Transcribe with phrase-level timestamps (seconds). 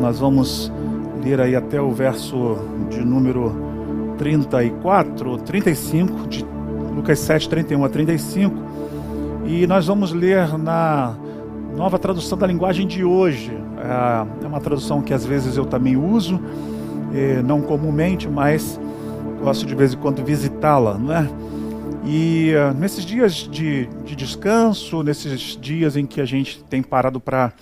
[0.00, 0.72] nós vamos
[1.22, 2.58] ler aí até o verso
[2.90, 6.44] de número 34, 35, de
[6.94, 8.54] Lucas 7, 31 a 35.
[9.46, 11.16] E nós vamos ler na
[11.76, 13.52] nova tradução da linguagem de hoje.
[13.78, 16.40] É, é uma tradução que às vezes eu também uso,
[17.14, 18.80] é, não comumente, mas
[19.40, 21.28] gosto de vez em quando visitá-la, não é?
[22.04, 27.20] E uh, nesses dias de, de, descanso, nesses dias em que a gente tem parado
[27.20, 27.52] para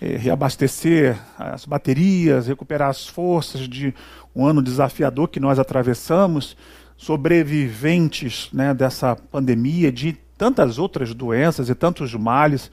[0.00, 3.94] eh, reabastecer as baterias, recuperar as forças de
[4.34, 6.56] um ano desafiador que nós atravessamos,
[6.96, 12.70] sobreviventes né, dessa pandemia, de tantas outras doenças e tantos males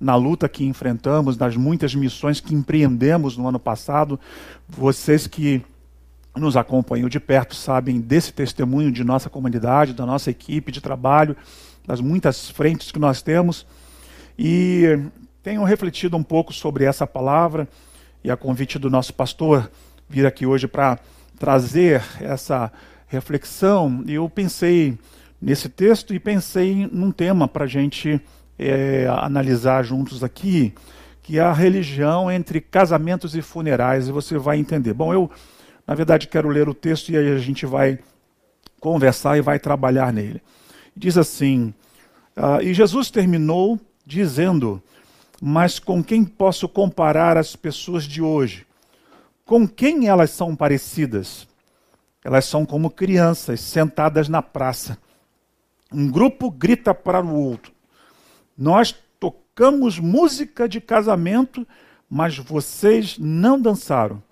[0.00, 4.18] na luta que enfrentamos, nas muitas missões que empreendemos no ano passado.
[4.68, 5.62] Vocês que
[6.36, 11.36] nos acompanham de perto sabem desse testemunho de nossa comunidade, da nossa equipe de trabalho,
[11.86, 13.66] das muitas frentes que nós temos.
[14.38, 14.98] E
[15.42, 17.68] tenho refletido um pouco sobre essa palavra
[18.22, 19.70] e a convite do nosso pastor
[20.08, 20.98] vir aqui hoje para
[21.38, 22.72] trazer essa
[23.06, 24.04] reflexão.
[24.06, 24.98] Eu pensei
[25.40, 28.20] nesse texto e pensei num tema para a gente
[28.58, 30.72] é, analisar juntos aqui,
[31.22, 34.08] que é a religião entre casamentos e funerais.
[34.08, 34.92] E você vai entender.
[34.92, 35.30] Bom, eu
[35.86, 37.98] na verdade, quero ler o texto e aí a gente vai
[38.80, 40.40] conversar e vai trabalhar nele.
[40.96, 41.74] Diz assim:
[42.36, 44.82] uh, E Jesus terminou dizendo:
[45.44, 48.64] Mas com quem posso comparar as pessoas de hoje?
[49.44, 51.48] Com quem elas são parecidas?
[52.24, 54.96] Elas são como crianças sentadas na praça.
[55.92, 57.72] Um grupo grita para o outro:
[58.56, 61.66] Nós tocamos música de casamento,
[62.08, 64.22] mas vocês não dançaram.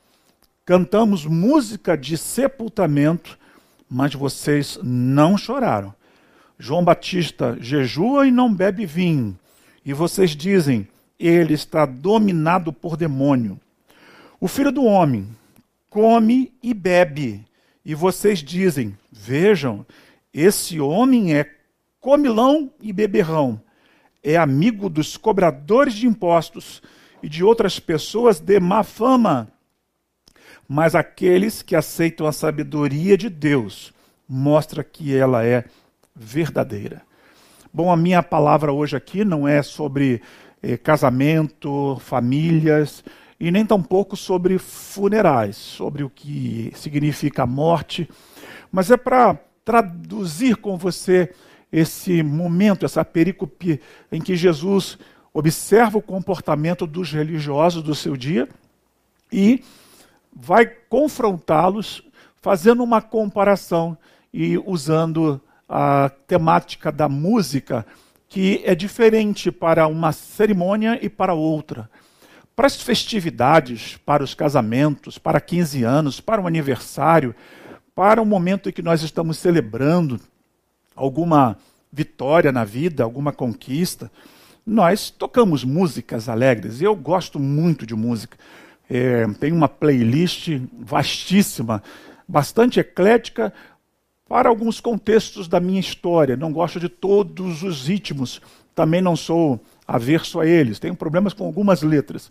[0.64, 3.36] Cantamos música de sepultamento,
[3.88, 5.92] mas vocês não choraram.
[6.56, 9.36] João Batista jejua e não bebe vinho.
[9.84, 10.86] E vocês dizem,
[11.28, 13.60] ele está dominado por demônio.
[14.40, 15.28] O filho do homem
[15.90, 17.44] come e bebe.
[17.84, 19.84] E vocês dizem, vejam,
[20.32, 21.48] esse homem é
[22.00, 23.60] comilão e beberrão.
[24.22, 26.82] É amigo dos cobradores de impostos
[27.22, 29.52] e de outras pessoas de má fama
[30.72, 33.92] mas aqueles que aceitam a sabedoria de Deus
[34.28, 35.64] mostra que ela é
[36.14, 37.02] verdadeira.
[37.74, 40.22] Bom, a minha palavra hoje aqui não é sobre
[40.62, 43.04] eh, casamento, famílias
[43.38, 48.08] e nem tampouco sobre funerais, sobre o que significa a morte,
[48.70, 51.32] mas é para traduzir com você
[51.72, 54.98] esse momento, essa perícope em que Jesus
[55.32, 58.48] observa o comportamento dos religiosos do seu dia
[59.32, 59.62] e
[60.32, 62.02] vai confrontá-los
[62.40, 63.96] fazendo uma comparação
[64.32, 67.86] e usando a temática da música,
[68.30, 71.90] que é diferente para uma cerimônia e para outra.
[72.54, 77.34] Para as festividades, para os casamentos, para 15 anos, para o aniversário,
[77.92, 80.20] para o momento em que nós estamos celebrando
[80.94, 81.58] alguma
[81.92, 84.08] vitória na vida, alguma conquista,
[84.64, 86.80] nós tocamos músicas alegres.
[86.80, 88.38] Eu gosto muito de música.
[88.88, 91.82] É, tem uma playlist vastíssima,
[92.28, 93.52] bastante eclética
[94.30, 96.36] para alguns contextos da minha história.
[96.36, 98.40] Não gosto de todos os ritmos,
[98.76, 99.58] também não sou
[99.88, 100.78] averso a eles.
[100.78, 102.30] Tenho problemas com algumas letras.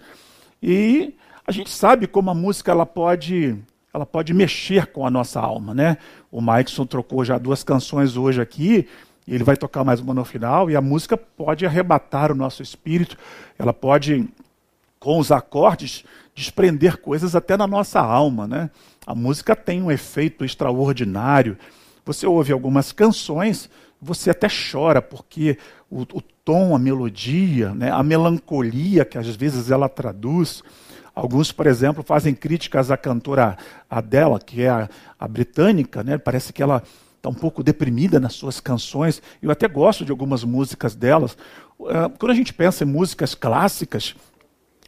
[0.63, 1.13] E
[1.45, 3.53] a gente sabe como a música ela pode,
[3.93, 5.97] ela pode mexer com a nossa alma, né?
[6.31, 8.87] O Mikeson trocou já duas canções hoje aqui,
[9.27, 13.17] ele vai tocar mais uma no final, e a música pode arrebatar o nosso espírito,
[13.57, 14.25] ela pode,
[15.01, 18.69] com os acordes, desprender coisas até na nossa alma, né?
[19.05, 21.57] A música tem um efeito extraordinário.
[22.09, 23.69] Você ouve algumas canções,
[24.01, 27.91] você até chora porque o, o tom, a melodia, né?
[27.91, 30.63] a melancolia que às vezes ela traduz.
[31.13, 33.55] Alguns, por exemplo, fazem críticas à cantora
[33.87, 34.89] Adele, que é a,
[35.19, 36.17] a britânica, né?
[36.17, 36.81] Parece que ela
[37.15, 39.21] está um pouco deprimida nas suas canções.
[39.39, 41.37] Eu até gosto de algumas músicas delas.
[41.77, 44.15] Uh, quando a gente pensa em músicas clássicas,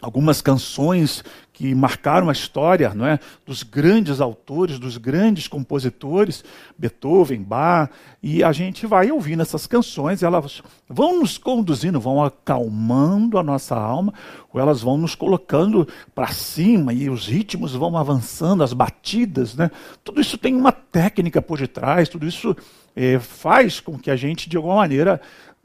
[0.01, 6.43] algumas canções que marcaram a história não é, dos grandes autores, dos grandes compositores,
[6.75, 7.87] Beethoven, Bach,
[8.23, 13.75] e a gente vai ouvindo essas canções, elas vão nos conduzindo, vão acalmando a nossa
[13.75, 14.11] alma,
[14.51, 19.69] ou elas vão nos colocando para cima, e os ritmos vão avançando, as batidas, né?
[20.03, 22.55] tudo isso tem uma técnica por detrás, tudo isso
[22.95, 25.21] é, faz com que a gente, de alguma maneira,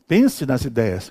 [0.06, 1.10] pense nas ideias.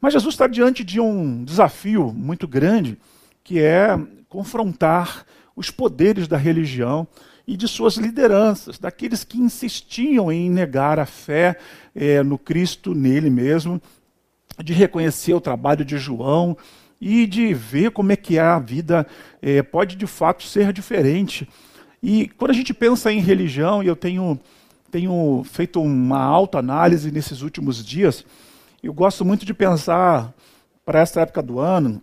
[0.00, 2.98] Mas Jesus está diante de um desafio muito grande,
[3.42, 3.98] que é
[4.28, 7.06] confrontar os poderes da religião
[7.46, 11.58] e de suas lideranças, daqueles que insistiam em negar a fé
[11.94, 13.80] é, no Cristo, nele mesmo,
[14.62, 16.56] de reconhecer o trabalho de João,
[17.00, 19.06] e de ver como é que é a vida
[19.42, 21.48] é, pode de fato ser diferente.
[22.02, 24.38] E quando a gente pensa em religião, e eu tenho,
[24.90, 28.24] tenho feito uma autoanálise nesses últimos dias,
[28.86, 30.32] eu gosto muito de pensar
[30.84, 32.00] para essa época do ano,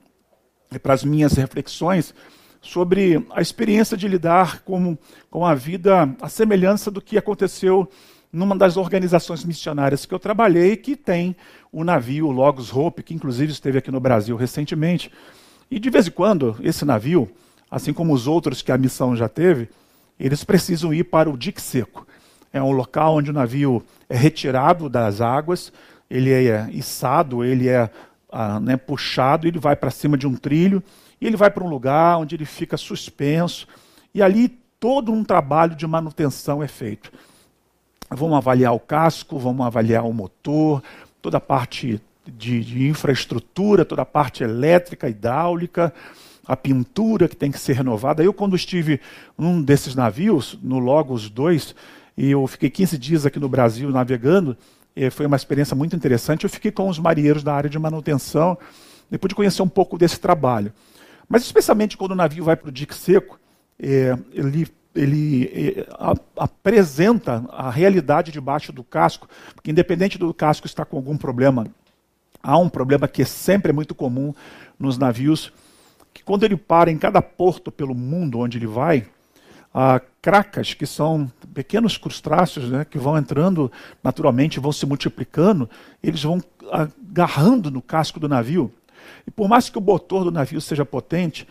[0.69, 2.13] e para as minhas reflexões,
[2.61, 4.97] sobre a experiência de lidar com,
[5.29, 7.89] com a vida, a semelhança do que aconteceu
[8.31, 11.35] numa das organizações missionárias que eu trabalhei, que tem
[11.71, 15.11] o navio Logos Hope, que inclusive esteve aqui no Brasil recentemente.
[15.71, 17.31] E de vez em quando, esse navio,
[17.69, 19.69] assim como os outros que a missão já teve,
[20.19, 22.05] eles precisam ir para o dique seco.
[22.51, 25.71] É um local onde o navio é retirado das águas,
[26.15, 27.89] ele é içado, ele é
[28.31, 30.83] ah, né, puxado, ele vai para cima de um trilho,
[31.19, 33.67] e ele vai para um lugar onde ele fica suspenso,
[34.13, 34.49] e ali
[34.79, 37.11] todo um trabalho de manutenção é feito
[38.15, 40.83] vamos avaliar o casco, vamos avaliar o motor,
[41.21, 45.93] toda a parte de, de, infraestrutura, toda a parte elétrica, hidráulica,
[46.45, 48.23] a pintura que tem que ser renovada.
[48.23, 48.99] Eu, quando estive
[49.37, 51.75] num desses navios, no Logos 2,
[52.17, 54.55] e eu fiquei 15 dias aqui no Brasil navegando,
[55.11, 56.43] foi uma experiência muito interessante.
[56.43, 58.57] Eu fiquei com os marinheiros da área de manutenção,
[59.09, 60.71] depois de conhecer um pouco desse trabalho.
[61.27, 63.39] Mas, especialmente quando o navio vai para o dique seco,
[63.79, 65.87] é, ele ele eh,
[66.37, 71.65] apresenta a realidade debaixo do casco, porque independente do casco estar com algum problema,
[72.41, 74.33] há um problema que é sempre é muito comum
[74.77, 75.51] nos navios,
[76.13, 79.07] que quando ele para em cada porto pelo mundo onde ele vai,
[79.73, 83.71] há cracas, que são pequenos crustáceos né, que vão entrando
[84.03, 85.69] naturalmente, vão se multiplicando,
[86.01, 86.41] eles vão
[86.71, 88.71] agarrando no casco do navio.
[89.25, 91.47] E por mais que o motor do navio seja potente,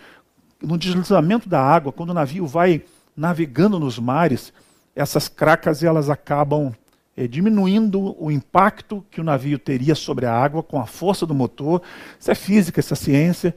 [0.61, 2.83] no deslizamento da água, quando o navio vai
[3.17, 4.53] navegando nos mares,
[4.95, 6.73] essas cracas elas acabam
[7.17, 11.35] é, diminuindo o impacto que o navio teria sobre a água com a força do
[11.35, 11.83] motor.
[12.19, 13.55] Isso é física, isso é ciência.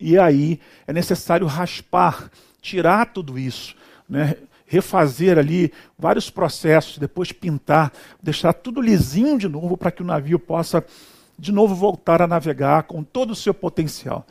[0.00, 3.74] E aí é necessário raspar, tirar tudo isso,
[4.08, 4.36] né?
[4.68, 7.90] refazer ali vários processos, depois pintar,
[8.22, 10.84] deixar tudo lisinho de novo para que o navio possa
[11.38, 14.26] de novo voltar a navegar com todo o seu potencial.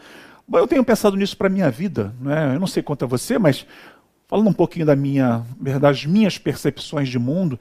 [0.47, 2.13] Bom, eu tenho pensado nisso para a minha vida.
[2.21, 2.53] Né?
[2.55, 3.65] Eu não sei quanto a você, mas
[4.27, 5.43] falando um pouquinho da minha,
[5.79, 7.59] das minhas percepções de mundo,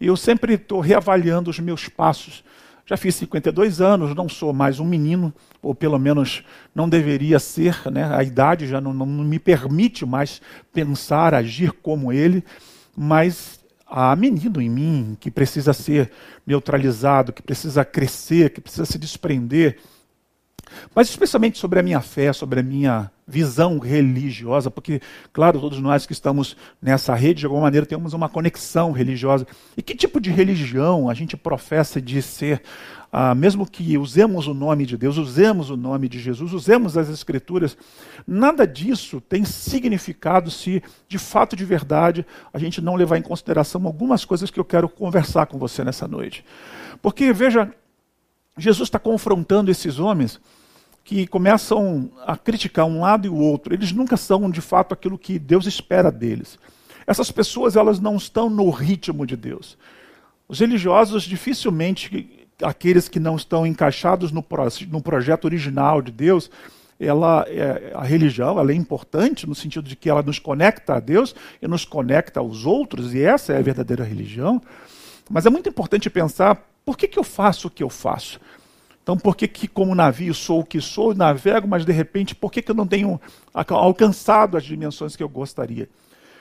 [0.00, 2.44] eu sempre estou reavaliando os meus passos.
[2.90, 5.32] Já fiz 52 anos, não sou mais um menino,
[5.62, 6.42] ou pelo menos
[6.74, 8.12] não deveria ser, né?
[8.12, 10.42] a idade já não, não me permite mais
[10.72, 12.42] pensar, agir como ele,
[12.96, 16.10] mas há menino em mim que precisa ser
[16.44, 19.78] neutralizado, que precisa crescer, que precisa se desprender
[20.94, 25.00] mas especialmente sobre a minha fé, sobre a minha visão religiosa, porque,
[25.32, 29.46] claro, todos nós que estamos nessa rede, de alguma maneira, temos uma conexão religiosa.
[29.76, 32.62] E que tipo de religião a gente professa de ser?
[33.12, 37.08] Ah, mesmo que usemos o nome de Deus, usemos o nome de Jesus, usemos as
[37.08, 37.76] Escrituras,
[38.24, 43.84] nada disso tem significado se, de fato, de verdade, a gente não levar em consideração
[43.84, 46.44] algumas coisas que eu quero conversar com você nessa noite.
[47.02, 47.72] Porque, veja,
[48.56, 50.40] Jesus está confrontando esses homens
[51.04, 53.74] que começam a criticar um lado e o outro.
[53.74, 56.58] Eles nunca são de fato aquilo que Deus espera deles.
[57.06, 59.76] Essas pessoas elas não estão no ritmo de Deus.
[60.48, 64.44] Os religiosos dificilmente aqueles que não estão encaixados no,
[64.88, 66.50] no projeto original de Deus,
[66.98, 71.00] ela é, a religião ela é importante no sentido de que ela nos conecta a
[71.00, 74.60] Deus e nos conecta aos outros, e essa é a verdadeira religião.
[75.28, 78.40] Mas é muito importante pensar por que, que eu faço o que eu faço.
[79.02, 82.52] Então, por que, que como navio sou o que sou, navego, mas de repente, por
[82.52, 83.20] que, que eu não tenho
[83.52, 85.88] alcançado as dimensões que eu gostaria?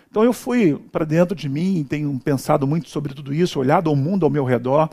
[0.09, 3.95] Então, eu fui para dentro de mim, tenho pensado muito sobre tudo isso, olhado ao
[3.95, 4.89] mundo ao meu redor,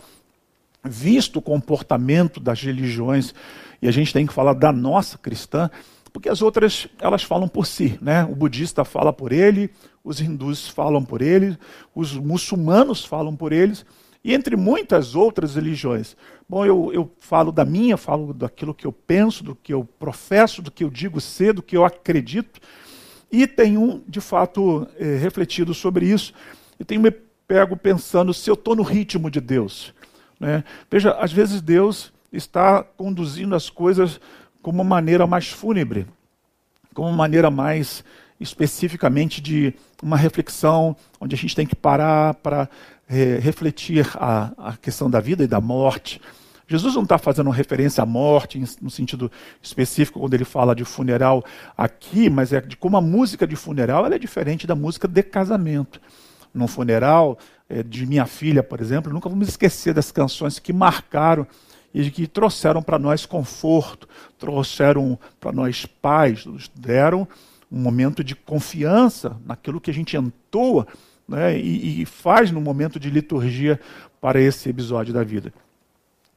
[0.84, 3.34] visto o comportamento das religiões,
[3.80, 5.70] e a gente tem que falar da nossa cristã,
[6.12, 8.24] porque as outras, elas falam por si, né?
[8.24, 9.70] O budista fala por ele,
[10.02, 11.58] os hindus falam por ele,
[11.94, 13.84] os muçulmanos falam por eles,
[14.26, 16.16] e entre muitas outras religiões.
[16.48, 20.60] Bom, eu, eu falo da minha, falo daquilo que eu penso, do que eu professo,
[20.60, 22.60] do que eu digo ser, do que eu acredito,
[23.30, 26.34] e tenho, de fato, eh, refletido sobre isso,
[26.78, 29.94] e tenho me pego pensando se eu estou no ritmo de Deus.
[30.40, 30.64] Né?
[30.90, 34.20] Veja, às vezes Deus está conduzindo as coisas
[34.60, 36.04] como uma maneira mais fúnebre,
[36.92, 38.02] como uma maneira mais
[38.40, 42.68] especificamente de uma reflexão onde a gente tem que parar para
[43.08, 46.20] é, refletir a, a questão da vida e da morte.
[46.68, 49.30] Jesus não está fazendo referência à morte no sentido
[49.62, 51.44] específico quando ele fala de funeral
[51.76, 56.00] aqui, mas é de como a música de funeral é diferente da música de casamento.
[56.52, 61.46] No funeral é, de minha filha, por exemplo, nunca vamos esquecer das canções que marcaram
[61.94, 67.28] e que trouxeram para nós conforto, trouxeram para nós paz, nos deram
[67.70, 70.86] um momento de confiança naquilo que a gente entoa
[71.28, 73.80] né, e, e faz no momento de liturgia
[74.20, 75.52] para esse episódio da vida.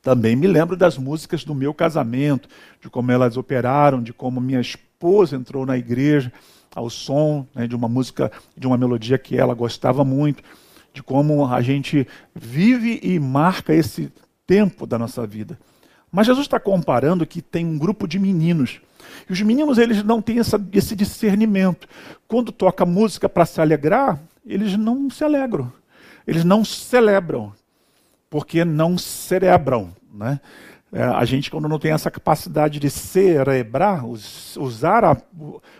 [0.02, 2.48] Também me lembro das músicas do meu casamento,
[2.82, 6.32] de como elas operaram, de como minha esposa entrou na igreja
[6.74, 10.44] ao som né, de uma música, de uma melodia que ela gostava muito,
[10.94, 14.12] de como a gente vive e marca esse
[14.48, 15.60] tempo da nossa vida.
[16.12, 18.80] Mas Jesus está comparando que tem um grupo de meninos.
[19.30, 21.88] E os meninos eles não têm essa, esse discernimento.
[22.28, 25.72] Quando toca música para se alegrar, eles não se alegram.
[26.26, 27.54] Eles não celebram
[28.30, 29.94] porque não cerebram.
[30.14, 30.40] Né?
[30.92, 35.18] É, a gente, quando não tem essa capacidade de cerebrar, usar a,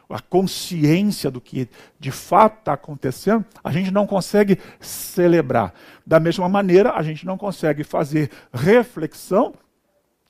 [0.10, 1.68] a consciência do que
[2.00, 5.74] de fato está acontecendo, a gente não consegue celebrar.
[6.06, 9.54] Da mesma maneira, a gente não consegue fazer reflexão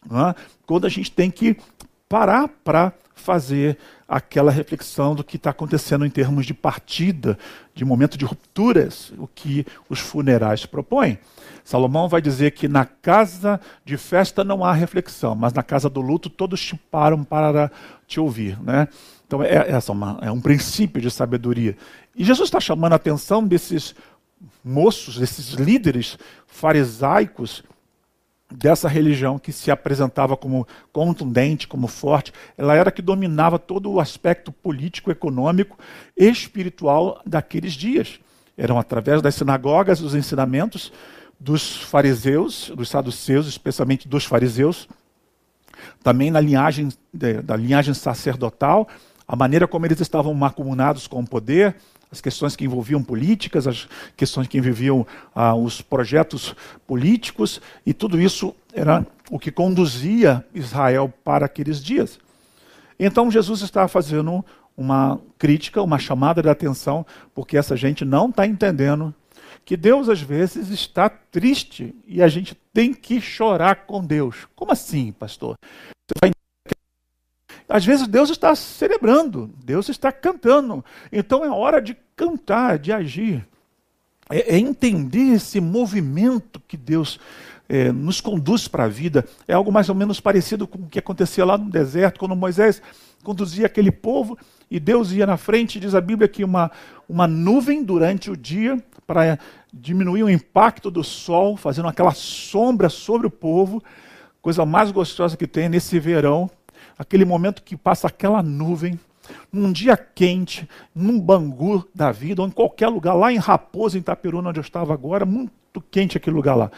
[0.09, 0.33] né,
[0.65, 1.57] quando a gente tem que
[2.07, 3.77] parar para fazer
[4.09, 7.37] aquela reflexão do que está acontecendo em termos de partida,
[7.75, 11.19] de momento de rupturas, o que os funerais propõem.
[11.63, 16.01] Salomão vai dizer que na casa de festa não há reflexão, mas na casa do
[16.01, 17.71] luto todos te param para
[18.07, 18.59] te ouvir.
[18.63, 18.87] Né?
[19.27, 21.77] Então, é, é, uma, é um princípio de sabedoria.
[22.15, 23.93] E Jesus está chamando a atenção desses
[24.63, 27.63] moços, desses líderes farisaicos,
[28.51, 33.99] dessa religião que se apresentava como contundente, como forte, ela era que dominava todo o
[33.99, 35.77] aspecto político, econômico
[36.17, 38.19] e espiritual daqueles dias.
[38.57, 40.91] Eram através das sinagogas, dos ensinamentos
[41.39, 44.89] dos fariseus, dos saduceus, especialmente dos fariseus,
[46.03, 48.87] também na linhagem da linhagem sacerdotal,
[49.25, 51.75] a maneira como eles estavam macumunados com o poder,
[52.11, 53.87] as questões que envolviam políticas, as
[54.17, 56.55] questões que envolviam ah, os projetos
[56.87, 62.19] políticos, e tudo isso era o que conduzia Israel para aqueles dias.
[62.99, 64.43] Então Jesus está fazendo
[64.75, 69.13] uma crítica, uma chamada de atenção, porque essa gente não está entendendo
[69.65, 74.47] que Deus às vezes está triste e a gente tem que chorar com Deus.
[74.55, 75.55] Como assim, pastor?
[75.61, 76.31] Você vai
[77.69, 80.83] às vezes Deus está celebrando, Deus está cantando.
[81.11, 83.47] Então é hora de cantar, de agir.
[84.27, 87.19] É, é entender esse movimento que Deus
[87.69, 89.23] é, nos conduz para a vida.
[89.47, 92.81] É algo mais ou menos parecido com o que acontecia lá no deserto, quando Moisés
[93.23, 94.35] conduzia aquele povo
[94.71, 95.79] e Deus ia na frente.
[95.79, 96.71] Diz a Bíblia que uma,
[97.07, 99.37] uma nuvem durante o dia para
[99.71, 103.83] diminuir o impacto do sol, fazendo aquela sombra sobre o povo.
[104.41, 106.49] Coisa mais gostosa que tem nesse verão
[106.99, 108.99] aquele momento que passa aquela nuvem,
[109.53, 114.01] num dia quente, num Bangu da vida, ou em qualquer lugar, lá em Raposa, em
[114.01, 116.69] Itaperuna, onde eu estava agora, muito quente aquele lugar lá.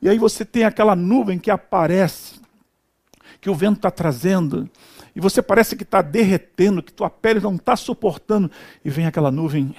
[0.00, 2.40] E aí você tem aquela nuvem que aparece,
[3.38, 4.68] que o vento está trazendo,
[5.14, 8.50] e você parece que está derretendo, que tua pele não está suportando,
[8.82, 9.74] e vem aquela nuvem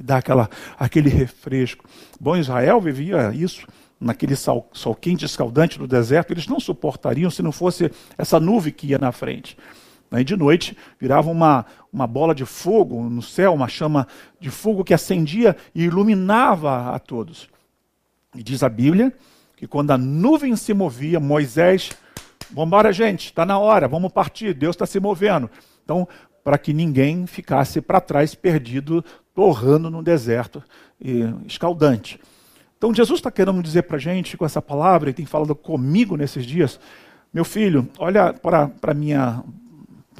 [0.00, 1.84] e dá aquela, aquele refresco.
[2.18, 3.64] Bom, Israel vivia isso
[4.02, 8.72] naquele sol, sol quente escaldante do deserto, eles não suportariam se não fosse essa nuvem
[8.72, 9.56] que ia na frente.
[10.12, 14.06] E de noite virava uma, uma bola de fogo no céu, uma chama
[14.38, 17.48] de fogo que acendia e iluminava a todos.
[18.34, 19.12] E diz a Bíblia
[19.56, 21.90] que quando a nuvem se movia, Moisés,
[22.50, 25.48] vamos embora, gente, está na hora, vamos partir, Deus está se movendo.
[25.82, 26.06] Então,
[26.44, 29.04] para que ninguém ficasse para trás, perdido,
[29.34, 30.62] torrando no deserto
[31.46, 32.20] escaldante.
[32.82, 36.16] Então Jesus está querendo dizer para a gente com essa palavra, e tem falado comigo
[36.16, 36.80] nesses dias,
[37.32, 39.44] meu filho, olha para a minha,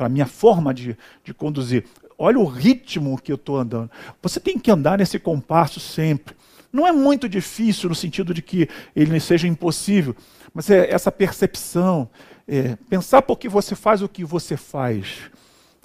[0.09, 1.85] minha forma de, de conduzir,
[2.17, 3.91] olha o ritmo que eu estou andando.
[4.23, 6.37] Você tem que andar nesse compasso sempre.
[6.73, 10.15] Não é muito difícil no sentido de que ele seja impossível,
[10.55, 12.09] mas é essa percepção,
[12.47, 15.33] é, pensar por que você faz o que você faz.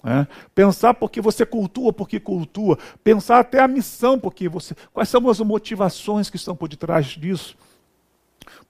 [0.07, 0.25] É?
[0.55, 2.79] Pensar porque você cultua, porque cultua.
[3.03, 4.73] Pensar até a missão, porque você.
[4.93, 7.57] Quais são as motivações que estão por detrás disso?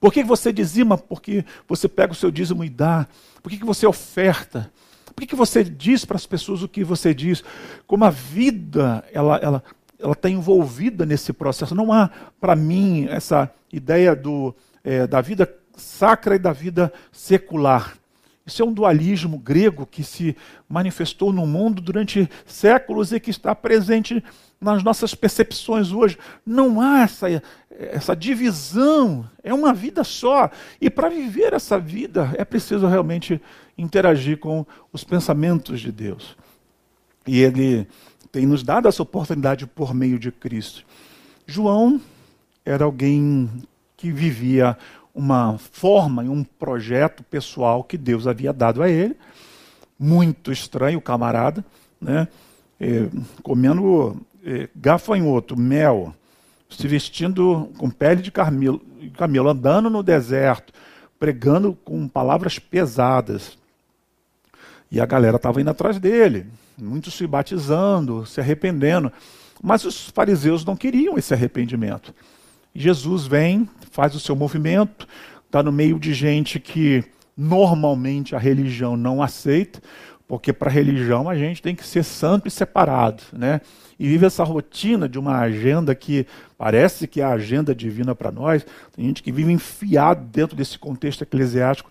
[0.00, 0.98] Por que você dizima?
[0.98, 3.06] Porque você pega o seu dízimo e dá.
[3.40, 4.68] Por que você oferta?
[5.14, 7.44] Por que você diz para as pessoas o que você diz?
[7.86, 9.62] Como a vida ela ela
[9.96, 11.72] ela está envolvida nesse processo.
[11.72, 17.97] Não há para mim essa ideia do é, da vida sacra e da vida secular.
[18.48, 20.34] Isso é um dualismo grego que se
[20.66, 24.24] manifestou no mundo durante séculos e que está presente
[24.58, 26.16] nas nossas percepções hoje.
[26.46, 30.50] Não há essa, essa divisão, é uma vida só.
[30.80, 33.38] E para viver essa vida é preciso realmente
[33.76, 36.34] interagir com os pensamentos de Deus.
[37.26, 37.86] E Ele
[38.32, 40.86] tem nos dado essa oportunidade por meio de Cristo.
[41.46, 42.00] João
[42.64, 43.50] era alguém
[43.94, 44.78] que vivia
[45.18, 49.16] uma forma e um projeto pessoal que Deus havia dado a ele.
[49.98, 51.64] Muito estranho, o camarada,
[52.00, 52.28] né?
[52.78, 53.08] É,
[53.42, 56.14] comendo é, gafanhoto, mel,
[56.70, 58.80] se vestindo com pele de camelo,
[59.16, 60.72] camelo, andando no deserto,
[61.18, 63.58] pregando com palavras pesadas.
[64.88, 66.46] E a galera estava indo atrás dele,
[66.80, 69.12] muitos se batizando, se arrependendo.
[69.60, 72.14] Mas os fariseus não queriam esse arrependimento.
[72.78, 75.08] Jesus vem, faz o seu movimento,
[75.44, 77.04] está no meio de gente que
[77.36, 79.82] normalmente a religião não aceita,
[80.28, 83.60] porque para a religião a gente tem que ser santo e separado, né?
[83.98, 86.24] E vive essa rotina de uma agenda que
[86.56, 88.64] parece que é a agenda divina para nós.
[88.94, 91.90] Tem gente que vive enfiado dentro desse contexto eclesiástico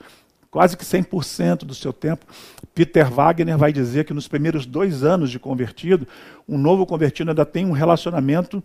[0.50, 2.26] quase que 100% do seu tempo.
[2.74, 6.08] Peter Wagner vai dizer que nos primeiros dois anos de convertido,
[6.48, 8.64] um novo convertido ainda tem um relacionamento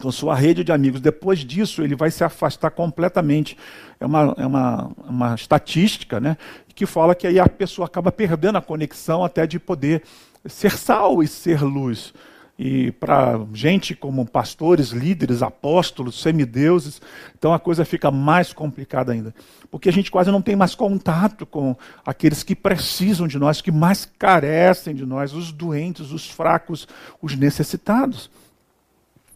[0.00, 1.00] com sua rede de amigos.
[1.00, 3.56] Depois disso, ele vai se afastar completamente.
[3.98, 6.36] É uma, é uma, uma estatística né,
[6.74, 10.02] que fala que aí a pessoa acaba perdendo a conexão até de poder
[10.46, 12.12] ser sal e ser luz.
[12.58, 17.02] E para gente como pastores, líderes, apóstolos, semideuses,
[17.38, 19.34] então a coisa fica mais complicada ainda.
[19.70, 23.70] Porque a gente quase não tem mais contato com aqueles que precisam de nós, que
[23.70, 26.88] mais carecem de nós, os doentes, os fracos,
[27.20, 28.30] os necessitados.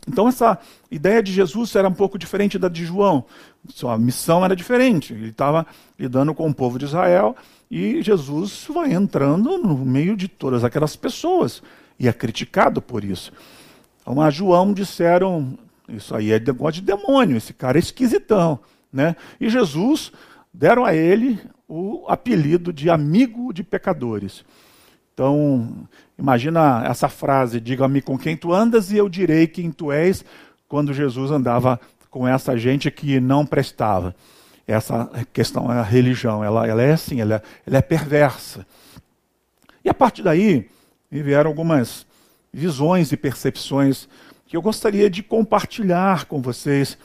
[0.08, 0.58] Então essa
[0.90, 3.24] ideia de Jesus era um pouco diferente da de João.
[3.68, 5.12] Sua missão era diferente.
[5.12, 5.66] Ele estava
[5.98, 7.36] lidando com o povo de Israel
[7.70, 11.62] e Jesus vai entrando no meio de todas aquelas pessoas
[12.00, 13.30] e é criticado por isso.
[14.00, 18.58] Então, a João disseram: Isso aí é negócio de demônio, esse cara é esquisitão.
[18.92, 19.14] Né?
[19.38, 20.10] E Jesus
[20.52, 21.38] deram a ele
[21.68, 24.44] o apelido de amigo de pecadores.
[25.20, 25.86] Então,
[26.18, 30.24] imagina essa frase: diga-me com quem tu andas e eu direi quem tu és,
[30.66, 34.16] quando Jesus andava com essa gente que não prestava.
[34.66, 38.66] Essa questão é a religião, ela, ela é assim, ela, ela é perversa.
[39.84, 40.70] E a partir daí,
[41.10, 42.06] me vieram algumas
[42.50, 44.08] visões e percepções
[44.46, 46.96] que eu gostaria de compartilhar com vocês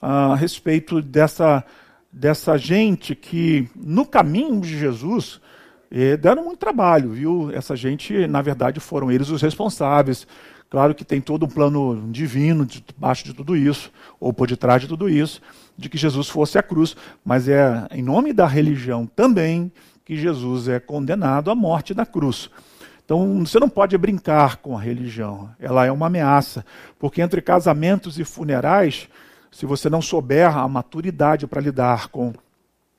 [0.00, 1.64] a respeito dessa,
[2.12, 5.40] dessa gente que, no caminho de Jesus,
[5.96, 7.50] eh, deram muito trabalho, viu?
[7.52, 10.26] Essa gente, na verdade, foram eles os responsáveis.
[10.68, 14.88] Claro que tem todo um plano divino debaixo de tudo isso, ou por detrás de
[14.88, 15.40] tudo isso,
[15.78, 19.70] de que Jesus fosse a cruz, mas é em nome da religião também
[20.04, 22.50] que Jesus é condenado à morte da cruz.
[23.04, 26.66] Então, você não pode brincar com a religião, ela é uma ameaça,
[26.98, 29.08] porque entre casamentos e funerais,
[29.52, 32.32] se você não souber a maturidade para lidar com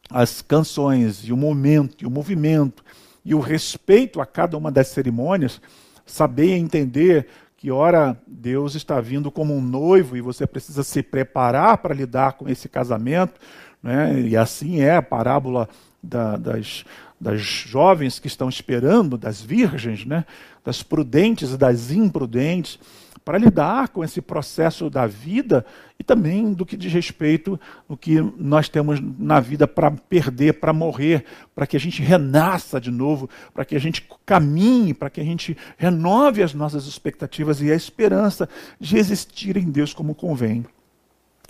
[0.09, 2.83] as canções e o momento e o movimento
[3.23, 5.59] e o respeito a cada uma das cerimônias,
[6.05, 11.79] saber entender que ora Deus está vindo como um noivo e você precisa se preparar
[11.79, 13.39] para lidar com esse casamento,
[13.81, 14.19] né?
[14.21, 15.67] e assim é a parábola
[16.01, 16.85] da, das,
[17.19, 20.25] das jovens que estão esperando, das virgens, né?
[20.63, 22.77] das prudentes e das imprudentes,
[23.25, 25.65] para lidar com esse processo da vida
[25.99, 27.59] e também do que diz respeito
[27.89, 32.79] no que nós temos na vida para perder, para morrer, para que a gente renasça
[32.79, 37.59] de novo, para que a gente caminhe, para que a gente renove as nossas expectativas
[37.61, 38.47] e a esperança
[38.79, 40.63] de existir em Deus como convém.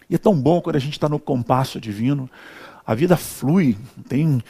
[0.09, 2.29] E é tão bom quando a gente está no compasso divino,
[2.87, 4.41] a vida flui, tem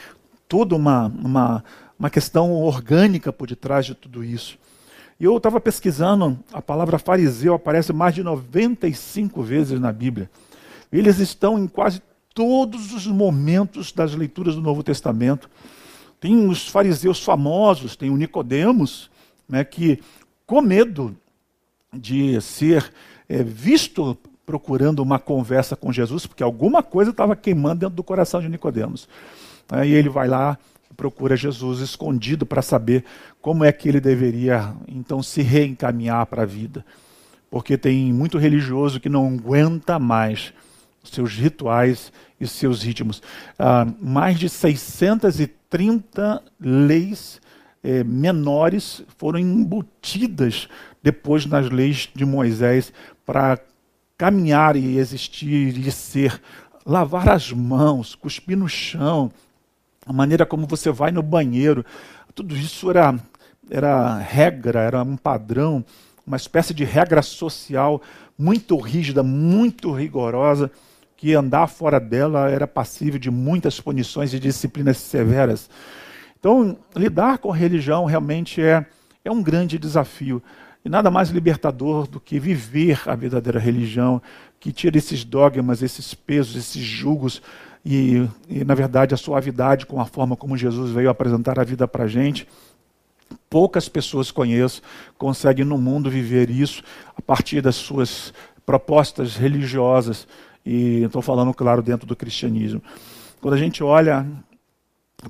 [0.46, 1.64] toda uma, uma,
[1.98, 4.56] uma questão orgânica por detrás de tudo isso.
[5.18, 10.30] E eu estava pesquisando, a palavra fariseu aparece mais de 95 vezes na Bíblia.
[10.92, 12.02] Eles estão em quase
[12.34, 15.48] todos os momentos das leituras do Novo Testamento.
[16.20, 19.10] Tem os fariseus famosos, tem o Nicodemos,
[19.48, 20.02] né, que
[20.46, 21.16] com medo
[21.92, 22.92] de ser
[23.28, 28.40] é, visto procurando uma conversa com Jesus, porque alguma coisa estava queimando dentro do coração
[28.40, 29.08] de Nicodemos.
[29.68, 30.58] Aí ele vai lá
[30.96, 33.04] procura Jesus escondido para saber
[33.40, 36.84] como é que ele deveria então se reencaminhar para a vida.
[37.50, 40.52] Porque tem muito religioso que não aguenta mais
[41.04, 43.22] seus rituais e seus ritmos.
[43.58, 47.40] Ah, mais de 630 leis
[47.82, 50.68] eh, menores foram embutidas
[51.02, 52.92] depois nas leis de Moisés
[53.24, 53.60] para
[54.18, 56.40] caminhar e existir e ser.
[56.84, 59.30] Lavar as mãos, cuspir no chão,
[60.06, 61.84] a maneira como você vai no banheiro,
[62.32, 63.18] tudo isso era,
[63.68, 65.84] era regra, era um padrão,
[66.24, 68.00] uma espécie de regra social
[68.38, 70.70] muito rígida, muito rigorosa,
[71.16, 75.68] que andar fora dela era passível de muitas punições e disciplinas severas.
[76.38, 78.86] Então, lidar com religião realmente é,
[79.24, 80.42] é um grande desafio.
[80.84, 84.22] E nada mais libertador do que viver a verdadeira religião,
[84.60, 87.42] que tira esses dogmas, esses pesos, esses julgos
[87.88, 91.86] e, e, na verdade, a suavidade com a forma como Jesus veio apresentar a vida
[91.86, 92.48] para a gente.
[93.48, 94.82] Poucas pessoas conheço
[95.16, 96.82] conseguem no mundo viver isso
[97.16, 98.34] a partir das suas
[98.66, 100.26] propostas religiosas.
[100.64, 102.82] E estou falando, claro, dentro do cristianismo.
[103.40, 104.26] Quando a gente olha,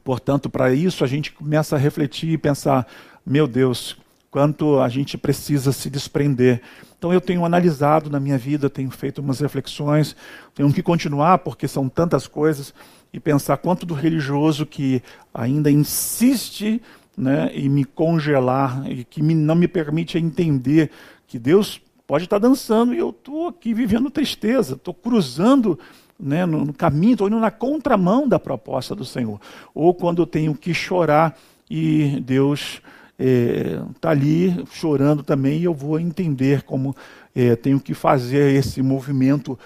[0.02, 2.86] portanto, para isso, a gente começa a refletir e pensar:
[3.24, 3.98] meu Deus,
[4.30, 6.60] quanto a gente precisa se desprender.
[6.98, 10.16] Então eu tenho analisado na minha vida, tenho feito umas reflexões,
[10.54, 12.74] tenho que continuar porque são tantas coisas
[13.12, 16.82] e pensar quanto do religioso que ainda insiste
[17.16, 20.90] né, em me congelar e que me, não me permite entender
[21.26, 25.78] que Deus pode estar dançando e eu estou aqui vivendo tristeza, estou cruzando
[26.18, 29.40] né, no, no caminho, estou indo na contramão da proposta do Senhor.
[29.74, 31.36] Ou quando eu tenho que chorar
[31.70, 32.80] e Deus
[33.18, 36.94] está é, tá ali chorando também e eu vou entender como
[37.34, 39.58] é, tenho que fazer esse movimento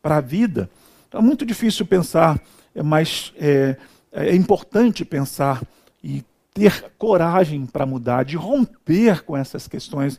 [0.00, 0.68] para a vida.
[1.08, 2.40] Então, é muito difícil pensar,
[2.74, 3.76] é, mas é,
[4.12, 5.62] é importante pensar
[6.02, 10.18] e ter coragem para mudar, de romper com essas questões,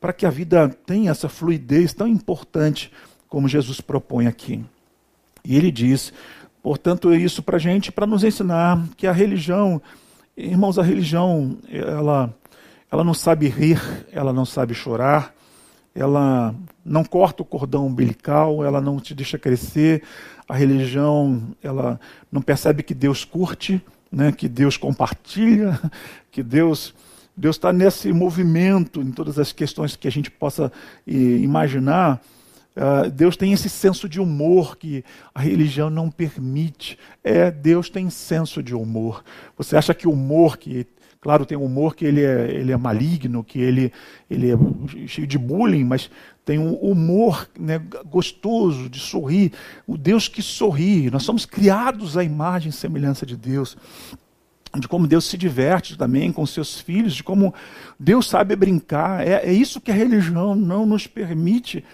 [0.00, 2.92] para que a vida tenha essa fluidez tão importante
[3.28, 4.64] como Jesus propõe aqui.
[5.44, 6.12] E ele diz,
[6.62, 9.80] portanto, isso para a gente, para nos ensinar que a religião,
[10.36, 12.34] irmãos, a religião, ela,
[12.90, 13.80] ela não sabe rir,
[14.12, 15.34] ela não sabe chorar,
[15.94, 20.02] ela não corta o cordão umbilical, ela não te deixa crescer.
[20.48, 25.78] A religião, ela não percebe que Deus curte, né, que Deus compartilha,
[26.30, 26.94] que Deus
[27.36, 30.70] Deus está nesse movimento em todas as questões que a gente possa
[31.06, 32.20] imaginar.
[32.76, 35.04] Uh, Deus tem esse senso de humor que
[35.34, 36.98] a religião não permite.
[37.22, 39.24] É, Deus tem senso de humor.
[39.56, 40.86] Você acha que o humor que
[41.20, 43.92] Claro, tem um humor que ele é, ele é maligno, que ele,
[44.30, 44.56] ele é
[45.06, 46.10] cheio de bullying, mas
[46.46, 49.52] tem um humor né, gostoso de sorrir.
[49.86, 51.10] O Deus que sorri.
[51.10, 53.76] Nós somos criados à imagem e semelhança de Deus.
[54.78, 57.52] De como Deus se diverte também com seus filhos, de como
[57.98, 59.26] Deus sabe brincar.
[59.26, 61.84] É, é isso que a religião não nos permite.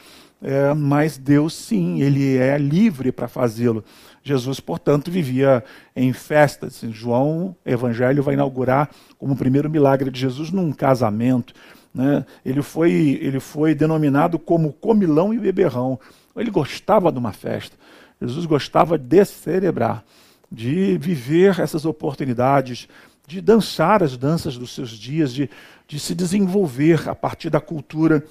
[0.43, 3.85] É, mas Deus sim, ele é livre para fazê-lo.
[4.23, 6.83] Jesus, portanto, vivia em festas.
[6.91, 11.55] João, Evangelho, vai inaugurar como o primeiro milagre de Jesus num casamento.
[11.95, 12.27] Né?
[12.45, 15.99] Ele, foi, ele foi denominado como comilão e beberrão.
[16.37, 17.77] Ele gostava de uma festa.
[18.21, 20.05] Jesus gostava de celebrar,
[20.51, 22.89] de viver essas oportunidades,
[23.27, 25.49] de dançar as danças dos seus dias, de,
[25.87, 28.25] de se desenvolver a partir da cultura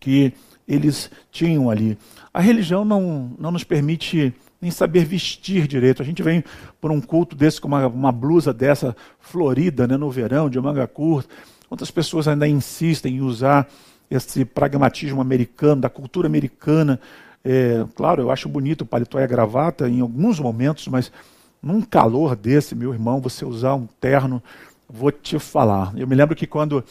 [0.00, 0.32] que
[0.70, 1.98] eles tinham ali.
[2.32, 6.00] A religião não, não nos permite nem saber vestir direito.
[6.00, 6.44] A gente vem
[6.80, 10.86] por um culto desse com uma, uma blusa dessa florida né, no verão, de manga
[10.86, 11.28] curta.
[11.68, 13.68] Quantas pessoas ainda insistem em usar
[14.10, 17.00] esse pragmatismo americano, da cultura americana.
[17.44, 21.12] É, claro, eu acho bonito o paletó e a gravata em alguns momentos, mas
[21.62, 24.42] num calor desse, meu irmão, você usar um terno,
[24.88, 25.92] vou te falar.
[25.96, 26.84] Eu me lembro que quando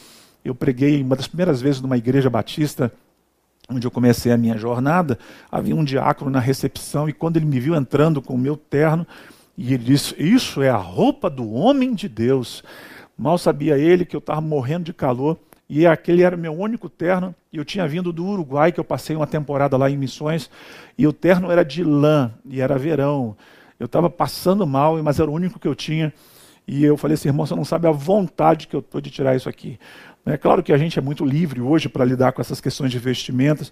[0.44, 2.92] eu preguei uma das primeiras vezes numa igreja batista,
[3.70, 5.18] onde eu comecei a minha jornada,
[5.52, 9.06] havia um diácono na recepção e quando ele me viu entrando com o meu terno,
[9.58, 12.64] e ele disse: Isso é a roupa do homem de Deus.
[13.18, 15.38] Mal sabia ele que eu estava morrendo de calor
[15.70, 17.36] e aquele era meu único terno.
[17.52, 20.50] E eu tinha vindo do Uruguai, que eu passei uma temporada lá em Missões,
[20.98, 23.36] e o terno era de lã e era verão.
[23.80, 26.14] Eu estava passando mal, mas era o único que eu tinha.
[26.68, 29.36] E eu falei assim, irmão, você não sabe a vontade que eu estou de tirar
[29.36, 29.80] isso aqui.
[30.26, 33.00] É claro que a gente é muito livre hoje para lidar com essas questões de
[33.00, 33.72] vestimentas,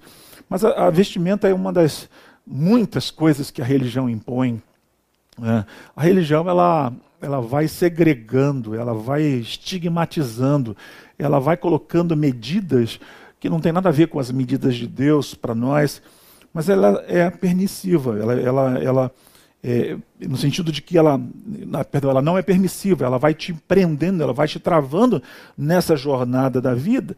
[0.49, 2.09] mas a, a, vestimenta é uma das
[2.45, 4.61] muitas coisas que a religião impõe.
[5.37, 5.65] Né?
[5.95, 10.75] A religião ela, ela vai segregando, ela vai estigmatizando,
[11.19, 12.99] ela vai colocando medidas
[13.39, 16.01] que não tem nada a ver com as medidas de Deus para nós,
[16.53, 19.11] mas ela é permissiva, ela, ela, ela
[19.63, 21.19] é, no sentido de que ela,
[21.91, 25.21] perdão, ela não é permissiva, ela vai te prendendo, ela vai te travando
[25.57, 27.17] nessa jornada da vida.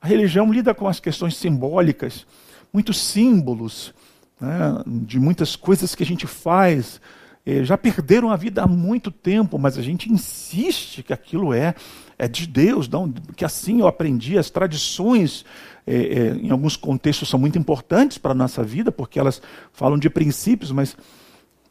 [0.00, 2.26] A religião lida com as questões simbólicas,
[2.72, 3.92] muitos símbolos
[4.40, 7.00] né, de muitas coisas que a gente faz.
[7.44, 11.74] É, já perderam a vida há muito tempo, mas a gente insiste que aquilo é,
[12.18, 14.38] é de Deus, não, que assim eu aprendi.
[14.38, 15.44] As tradições,
[15.86, 19.98] é, é, em alguns contextos, são muito importantes para a nossa vida, porque elas falam
[19.98, 20.96] de princípios, mas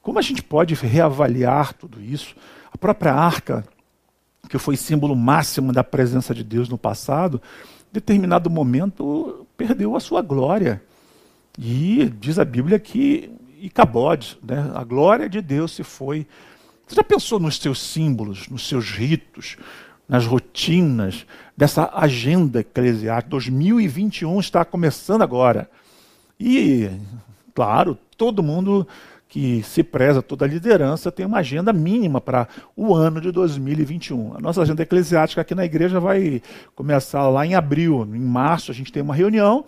[0.09, 2.35] como a gente pode reavaliar tudo isso?
[2.73, 3.63] A própria arca,
[4.49, 7.39] que foi símbolo máximo da presença de Deus no passado,
[7.91, 10.81] em determinado momento perdeu a sua glória.
[11.59, 13.29] E diz a Bíblia que
[13.61, 16.25] Icabode, né, a glória de Deus se foi.
[16.87, 19.57] Você já pensou nos seus símbolos, nos seus ritos,
[20.07, 21.23] nas rotinas
[21.55, 23.29] dessa agenda eclesiástica?
[23.29, 25.69] 2021 está começando agora.
[26.39, 26.89] E,
[27.53, 28.87] claro, todo mundo
[29.29, 34.35] que se preza toda a liderança, tem uma agenda mínima para o ano de 2021.
[34.35, 36.41] A nossa agenda eclesiástica aqui na igreja vai
[36.75, 38.01] começar lá em abril.
[38.11, 39.63] Em março a gente tem uma reunião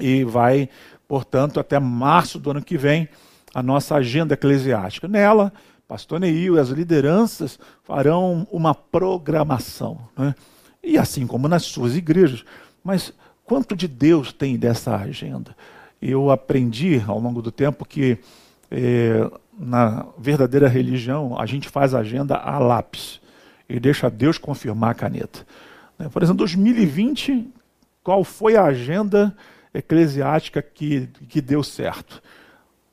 [0.00, 0.70] e vai,
[1.06, 3.06] portanto, até março do ano que vem
[3.54, 5.06] a nossa agenda eclesiástica.
[5.06, 5.52] Nela,
[5.86, 10.08] pastor Neil e as lideranças farão uma programação.
[10.16, 10.34] Né?
[10.82, 12.42] E assim como nas suas igrejas.
[12.82, 13.12] Mas
[13.44, 15.54] quanto de Deus tem dessa agenda?
[16.00, 18.18] Eu aprendi ao longo do tempo que
[18.76, 23.20] é, na verdadeira religião, a gente faz agenda a lápis
[23.68, 25.46] e deixa Deus confirmar a caneta.
[25.96, 26.08] Né?
[26.08, 27.48] Por exemplo, 2020,
[28.02, 29.34] qual foi a agenda
[29.72, 32.20] eclesiástica que, que deu certo?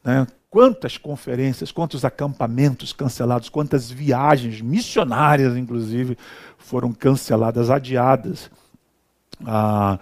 [0.04, 0.28] Né?
[0.52, 6.16] Quantas conferências, quantos acampamentos cancelados, quantas viagens missionárias, inclusive,
[6.58, 8.52] foram canceladas, adiadas.
[9.46, 9.98] Ah,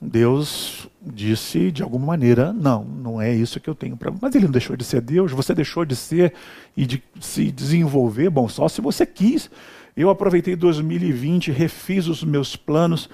[0.00, 4.12] Deus disse de alguma maneira: não, não é isso que eu tenho para.
[4.20, 6.34] Mas ele não deixou de ser Deus, você deixou de ser
[6.76, 9.50] e de se desenvolver, bom, só se você quis.
[9.96, 13.08] Eu aproveitei 2020, refiz os meus planos.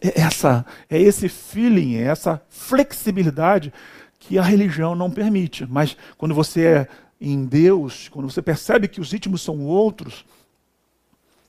[0.00, 3.72] É essa, é esse feeling, é essa flexibilidade
[4.18, 5.66] que a religião não permite.
[5.66, 10.26] Mas quando você é em Deus, quando você percebe que os ritmos são outros,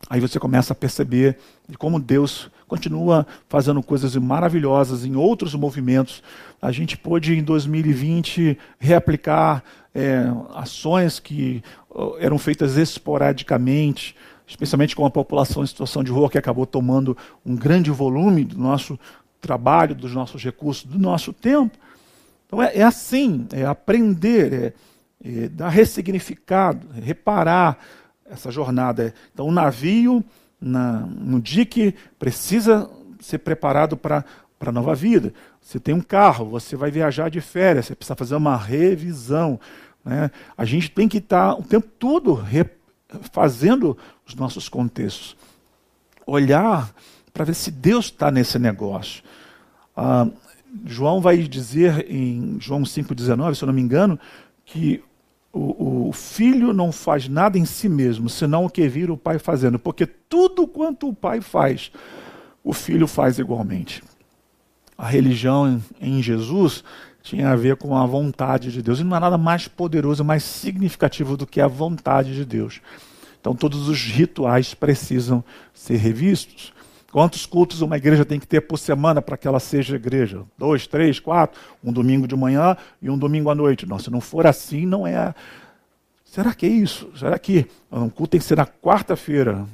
[0.10, 6.21] aí você começa a perceber de como Deus continua fazendo coisas maravilhosas em outros movimentos.
[6.62, 9.63] A gente pôde, em 2020, reaplicar
[9.95, 11.63] é, ações que
[12.19, 17.56] eram feitas esporadicamente, especialmente com a população em situação de rua, que acabou tomando um
[17.56, 18.99] grande volume do nosso
[19.41, 21.77] trabalho, dos nossos recursos, do nosso tempo.
[22.45, 24.73] Então é, é assim, é aprender,
[25.23, 27.77] é, é dar ressignificado, reparar
[28.30, 29.13] essa jornada.
[29.34, 30.23] Então o navio
[30.60, 32.89] na, no dique precisa
[33.20, 34.24] ser preparado para
[34.60, 35.34] a nova vida.
[35.62, 39.60] Você tem um carro, você vai viajar de férias, você precisa fazer uma revisão.
[40.04, 40.32] Né?
[40.58, 42.43] A gente tem que estar tá o tempo todo
[43.32, 45.36] fazendo os nossos contextos.
[46.26, 46.93] Olhar
[47.34, 49.24] para ver se Deus está nesse negócio.
[49.96, 50.28] Ah,
[50.86, 54.20] João vai dizer em João 5,19, se eu não me engano,
[54.65, 55.04] que
[55.58, 59.39] o, o, filho não faz nada em si mesmo, senão o que vira o pai
[59.39, 61.91] fazendo, porque tudo quanto o pai faz,
[62.63, 64.04] o filho faz igualmente.
[64.98, 66.84] A religião em, em Jesus
[67.22, 70.43] tinha a ver com a vontade de Deus, e não há nada mais poderoso, mais
[70.43, 72.80] significativo do que a vontade de Deus.
[73.39, 75.43] Então todos os rituais precisam
[75.74, 76.74] ser revistos.
[77.17, 80.43] Quantos cultos uma igreja tem que ter por semana para que ela seja igreja?
[80.56, 83.88] Dois, três, quatro, um domingo de manhã e um domingo à noite.
[83.88, 85.34] Não, se não for assim, não é.
[86.23, 87.10] Será que é isso?
[87.15, 89.65] Será que um culto tem que ser na quarta-feira?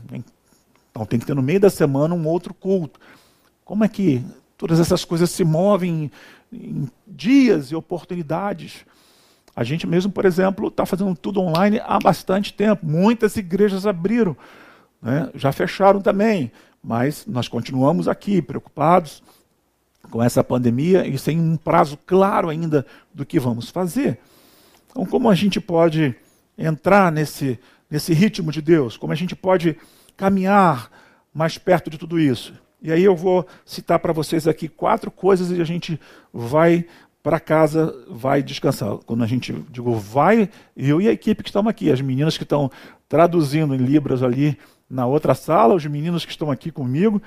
[0.90, 2.98] Então tem que ter no meio da semana um outro culto.
[3.66, 4.24] Como é que
[4.58, 6.10] todas essas coisas se movem
[6.50, 8.86] em dias e oportunidades?
[9.54, 12.86] A gente mesmo, por exemplo, está fazendo tudo online há bastante tempo.
[12.86, 14.34] Muitas igrejas abriram,
[15.02, 15.30] né?
[15.36, 16.50] já fecharam também.
[16.84, 19.24] Mas nós continuamos aqui preocupados
[20.12, 24.20] com essa pandemia e sem um prazo claro ainda do que vamos fazer.
[24.92, 26.14] Então, como a gente pode
[26.58, 27.58] entrar nesse,
[27.90, 28.98] nesse ritmo de Deus?
[28.98, 29.78] Como a gente pode
[30.18, 30.92] caminhar
[31.34, 32.54] mais perto de tudo isso?
[32.82, 35.98] E aí eu vou citar para vocês aqui quatro coisas e a gente
[36.34, 36.86] vai
[37.24, 38.98] para casa, vai descansar.
[39.06, 42.44] Quando a gente digo vai, eu e a equipe que estamos aqui, as meninas que
[42.44, 42.70] estão
[43.08, 44.60] traduzindo em Libras ali
[44.94, 47.20] na outra sala, os meninos que estão aqui comigo,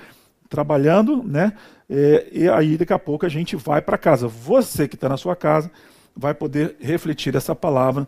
[0.48, 1.52] trabalhando, né?
[1.90, 4.29] É, e aí daqui a pouco a gente vai para casa.
[4.29, 5.68] Você que está na sua casa
[6.16, 8.07] vai poder refletir essa palavra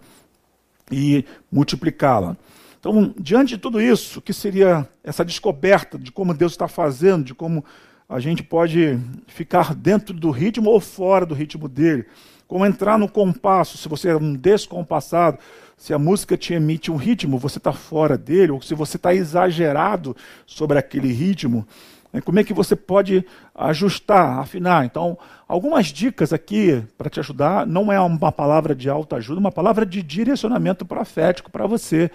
[0.92, 2.36] e multiplicá-la.
[2.78, 7.34] Então, diante de tudo isso, que seria essa descoberta de como Deus está fazendo, de
[7.34, 7.64] como
[8.08, 12.06] a gente pode ficar dentro do ritmo ou fora do ritmo dele,
[12.46, 15.38] como entrar no compasso, se você é um descompassado,
[15.78, 19.14] se a música te emite um ritmo, você está fora dele, ou se você está
[19.14, 20.14] exagerado
[20.44, 21.64] sobre aquele ritmo,
[22.12, 24.84] né, como é que você pode ajustar, afinar?
[24.84, 27.64] Então, algumas dicas aqui para te ajudar.
[27.64, 32.10] Não é uma palavra de autoajuda, uma palavra de direcionamento profético para você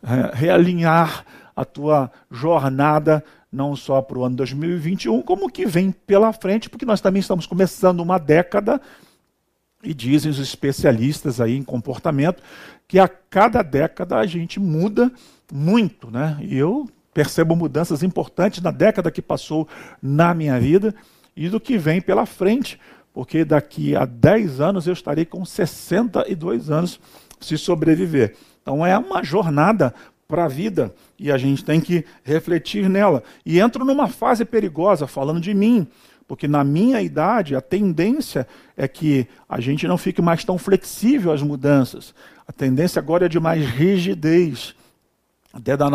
[0.00, 1.24] é, realinhar
[1.56, 6.86] a tua jornada, não só para o ano 2021, como que vem pela frente, porque
[6.86, 8.80] nós também estamos começando uma década
[9.82, 12.42] e dizem os especialistas aí em comportamento
[12.88, 15.12] que a cada década a gente muda
[15.52, 16.38] muito, né?
[16.40, 19.68] E eu percebo mudanças importantes na década que passou
[20.00, 20.94] na minha vida
[21.36, 22.80] e do que vem pela frente,
[23.12, 26.98] porque daqui a 10 anos eu estarei com 62 anos
[27.38, 28.34] se sobreviver.
[28.62, 29.94] Então é uma jornada
[30.26, 33.22] para a vida e a gente tem que refletir nela.
[33.44, 35.86] E entro numa fase perigosa, falando de mim,
[36.28, 41.32] Porque na minha idade, a tendência é que a gente não fique mais tão flexível
[41.32, 42.14] às mudanças.
[42.46, 44.74] A tendência agora é de mais rigidez,
[45.50, 45.88] até da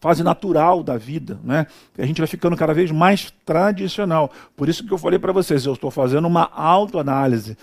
[0.00, 1.38] fase natural da vida.
[1.42, 1.68] Né?
[1.96, 4.30] A gente vai ficando cada vez mais tradicional.
[4.56, 7.56] Por isso que eu falei para vocês, eu estou fazendo uma autoanálise.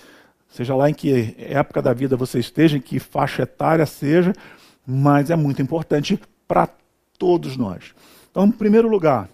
[0.49, 4.33] Seja lá em que época da vida você esteja, em que faixa etária seja,
[4.87, 6.69] mas é muito importante para
[7.17, 7.93] todos nós.
[8.31, 9.27] Então, em primeiro lugar,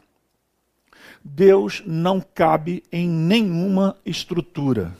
[1.23, 4.95] Deus não cabe em nenhuma estrutura,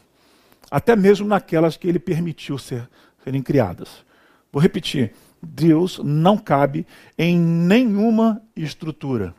[0.70, 2.88] até mesmo naquelas que ele permitiu ser,
[3.24, 4.06] serem criadas.
[4.52, 6.86] Vou repetir: Deus não cabe
[7.18, 9.34] em nenhuma estrutura.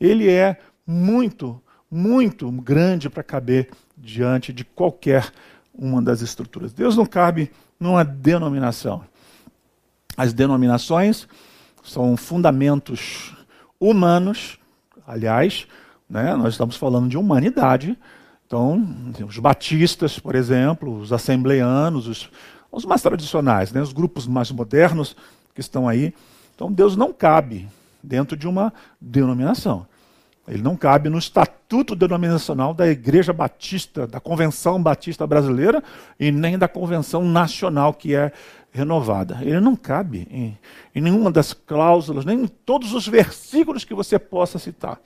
[0.00, 5.30] Ele é muito, muito grande para caber diante de qualquer
[5.74, 6.72] uma das estruturas.
[6.72, 9.04] Deus não cabe numa denominação.
[10.16, 11.26] As denominações
[11.82, 13.34] são fundamentos
[13.80, 14.58] humanos,
[15.06, 15.66] aliás,
[16.12, 17.98] né, nós estamos falando de humanidade.
[18.46, 18.86] Então,
[19.26, 22.30] os batistas, por exemplo, os assembleanos, os,
[22.70, 25.16] os mais tradicionais, né, os grupos mais modernos
[25.54, 26.12] que estão aí.
[26.54, 27.66] Então, Deus não cabe
[28.02, 29.86] dentro de uma denominação.
[30.46, 35.82] Ele não cabe no estatuto denominacional da Igreja Batista, da Convenção Batista Brasileira
[36.20, 38.32] e nem da Convenção Nacional que é
[38.70, 39.38] renovada.
[39.40, 40.58] Ele não cabe em,
[40.94, 44.98] em nenhuma das cláusulas, nem em todos os versículos que você possa citar.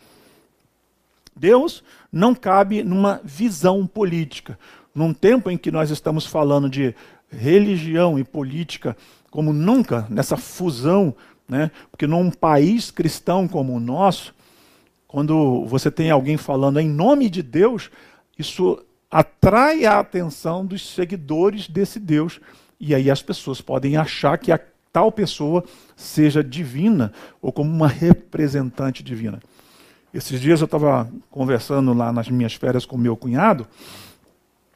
[1.37, 4.59] Deus não cabe numa visão política.
[4.95, 6.95] Num tempo em que nós estamos falando de
[7.31, 8.97] religião e política
[9.31, 11.15] como nunca, nessa fusão,
[11.47, 11.71] né?
[11.91, 14.35] porque num país cristão como o nosso,
[15.07, 17.91] quando você tem alguém falando em nome de Deus,
[18.39, 22.41] isso atrai a atenção dos seguidores desse Deus.
[22.81, 24.61] E aí as pessoas podem achar que a
[24.93, 25.63] tal pessoa
[25.95, 29.41] seja divina ou como uma representante divina.
[30.17, 33.67] Esses dias eu estava conversando lá nas minhas férias com meu cunhado,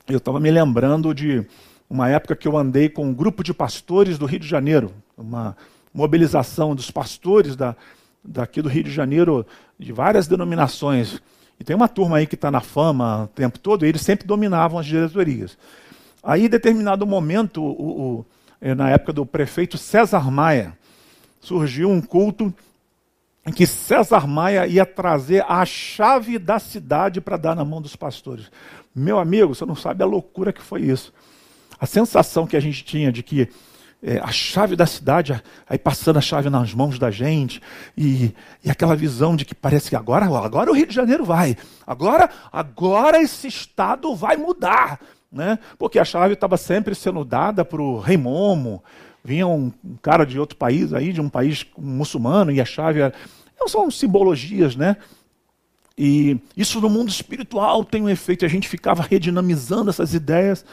[0.06, 1.46] eu estava me lembrando de
[1.88, 5.56] uma época que eu andei com um grupo de pastores do Rio de Janeiro, uma
[5.94, 7.74] mobilização dos pastores da,
[8.22, 9.46] daqui do Rio de Janeiro,
[9.78, 11.22] de várias denominações.
[11.58, 14.26] E tem uma turma aí que está na fama o tempo todo, e eles sempre
[14.26, 15.56] dominavam as diretorias.
[16.22, 18.26] Aí, em determinado momento, o, o,
[18.60, 20.76] eh, na época do prefeito César Maia,
[21.40, 22.52] surgiu um culto
[23.46, 27.96] em que César Maia ia trazer a chave da cidade para dar na mão dos
[27.96, 28.50] pastores.
[28.94, 31.12] Meu amigo, você não sabe a loucura que foi isso.
[31.78, 33.48] A sensação que a gente tinha de que
[34.02, 37.60] é, a chave da cidade, aí passando a chave nas mãos da gente,
[37.96, 41.56] e, e aquela visão de que parece que agora, agora o Rio de Janeiro vai,
[41.86, 44.98] agora, agora esse estado vai mudar,
[45.30, 45.58] né?
[45.78, 48.82] porque a chave estava sempre sendo dada para o rei Momo,
[49.24, 53.14] vinha um, cara de outro país aí, de um país muçulmano, e a chave era...
[53.66, 54.96] São simbologias, né?
[55.96, 60.64] E isso no mundo espiritual tem um efeito, a gente ficava redinamizando essas ideias.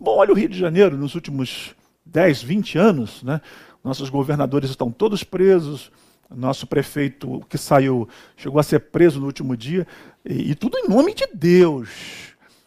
[0.00, 1.74] Bom, olha o Rio de Janeiro nos últimos
[2.06, 3.42] 10, 20 anos, né?
[3.84, 5.92] Nossos governadores estão todos presos,
[6.34, 9.86] nosso prefeito que saiu chegou a ser preso no último dia,
[10.24, 11.90] e, e tudo em nome de Deus.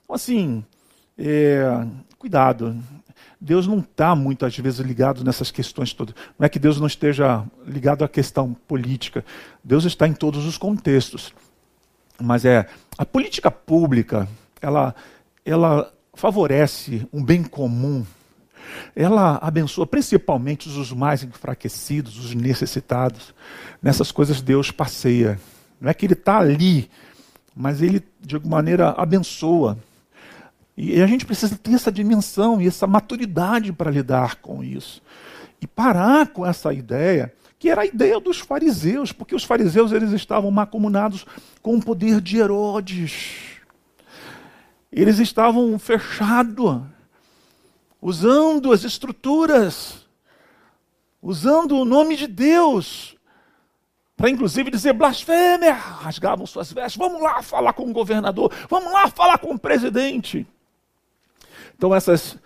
[0.04, 0.64] Então, assim,
[1.18, 1.86] é,
[2.20, 2.78] cuidado,
[3.44, 6.16] Deus não está muitas vezes ligado nessas questões todas.
[6.40, 9.26] Não é que Deus não esteja ligado à questão política.
[9.62, 11.34] Deus está em todos os contextos.
[12.22, 14.30] Mas é a política pública,
[14.62, 14.96] ela,
[15.44, 18.06] ela favorece um bem comum.
[18.96, 23.36] Ela abençoa principalmente os mais enfraquecidos, os necessitados.
[23.82, 25.38] Nessas coisas Deus passeia.
[25.82, 26.90] Não é que Ele está ali,
[27.54, 29.78] mas Ele, de alguma maneira, abençoa.
[30.76, 35.02] E a gente precisa ter essa dimensão e essa maturidade para lidar com isso.
[35.62, 40.12] E parar com essa ideia, que era a ideia dos fariseus, porque os fariseus eles
[40.12, 41.26] estavam macomunados
[41.62, 43.54] com o poder de Herodes.
[44.92, 46.82] Eles estavam fechados,
[48.02, 50.08] usando as estruturas,
[51.22, 53.16] usando o nome de Deus,
[54.18, 59.08] para inclusive dizer blasfêmia, rasgavam suas vestes, vamos lá falar com o governador, vamos lá
[59.08, 60.46] falar com o presidente.
[61.84, 62.38] Então, essas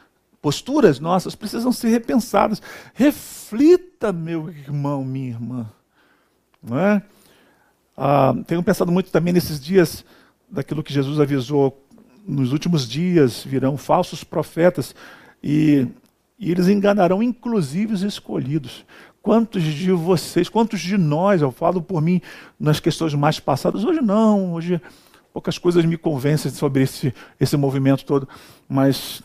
[0.42, 2.60] posturas nossas precisam ser repensadas.
[2.96, 5.70] Reflita, meu irmão, minha irmã.
[6.60, 7.04] Não é?
[7.96, 10.04] Ah, tenho pensado muito também nesses dias
[10.50, 11.86] daquilo que Jesus avisou.
[12.28, 14.96] Nos últimos dias virão falsos profetas
[15.44, 15.88] e,
[16.40, 18.84] e eles enganarão inclusive os escolhidos.
[19.22, 22.22] Quantos de vocês, quantos de nós, eu falo por mim
[22.60, 24.82] nas questões mais passadas, hoje não, hoje
[25.38, 28.28] poucas coisas me convencem sobre esse, esse movimento todo,
[28.68, 29.22] mas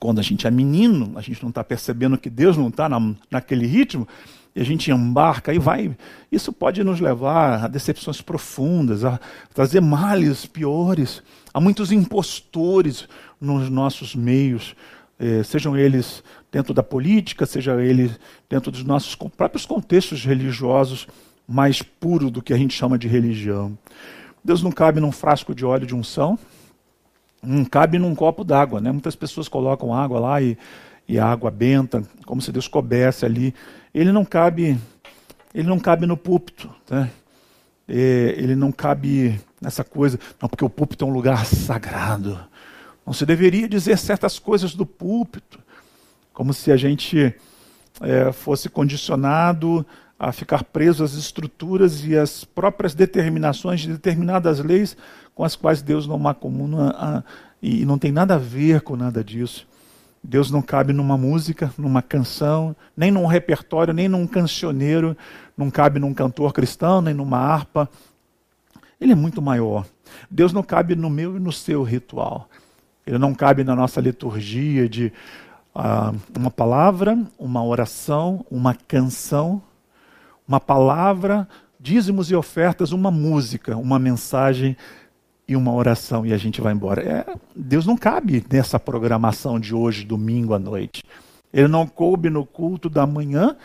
[0.00, 3.14] quando a gente é menino, a gente não está percebendo que Deus não está na,
[3.30, 4.08] naquele ritmo,
[4.56, 5.96] e a gente embarca e vai.
[6.32, 9.20] Isso pode nos levar a decepções profundas, a
[9.54, 13.08] trazer males piores, a muitos impostores
[13.40, 14.74] nos nossos meios,
[15.20, 18.18] eh, sejam eles dentro da política, seja eles
[18.50, 21.06] dentro dos nossos próprios contextos religiosos
[21.46, 23.78] mais puros do que a gente chama de religião.
[24.44, 26.38] Deus não cabe num frasco de óleo de unção,
[27.42, 28.80] não cabe num copo d'água.
[28.80, 28.92] Né?
[28.92, 30.58] Muitas pessoas colocam água lá e,
[31.08, 33.54] e a água benta, como se Deus coubesse ali
[33.94, 34.76] ele não cabe,
[35.54, 37.10] ele não cabe no púlpito, né?
[37.86, 42.38] É, ele não cabe nessa coisa, não, porque o púlpito é um lugar sagrado.
[43.06, 45.60] Não se deveria dizer certas coisas do púlpito,
[46.32, 47.34] como se a gente
[48.00, 49.86] é, fosse condicionado
[50.28, 54.96] a ficar preso às estruturas e às próprias determinações de determinadas leis
[55.34, 57.24] com as quais Deus não macomuna
[57.62, 59.66] e não tem nada a ver com nada disso.
[60.22, 65.14] Deus não cabe numa música, numa canção, nem num repertório, nem num cancioneiro,
[65.56, 67.88] não cabe num cantor cristão, nem numa harpa.
[68.98, 69.84] Ele é muito maior.
[70.30, 72.48] Deus não cabe no meu e no seu ritual.
[73.06, 75.12] Ele não cabe na nossa liturgia de
[75.74, 79.60] uh, uma palavra, uma oração, uma canção,
[80.46, 84.76] uma palavra, dízimos e ofertas, uma música, uma mensagem
[85.46, 87.02] e uma oração e a gente vai embora.
[87.02, 91.02] É, Deus não cabe nessa programação de hoje, domingo à noite.
[91.52, 93.56] Ele não coube no culto da manhã.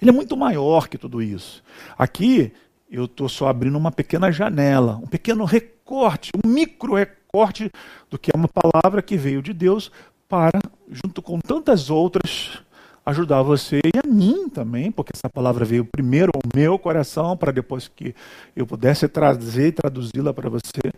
[0.00, 1.62] Ele é muito maior que tudo isso.
[1.98, 2.52] Aqui
[2.90, 7.70] eu estou só abrindo uma pequena janela, um pequeno recorte, um micro recorte
[8.10, 9.90] do que é uma palavra que veio de Deus
[10.28, 12.62] para, junto com tantas outras,
[13.04, 17.52] ajudar você e a mim também, porque essa palavra veio primeiro ao meu coração, para
[17.52, 18.14] depois que
[18.56, 20.92] eu pudesse trazer e traduzi-la para você.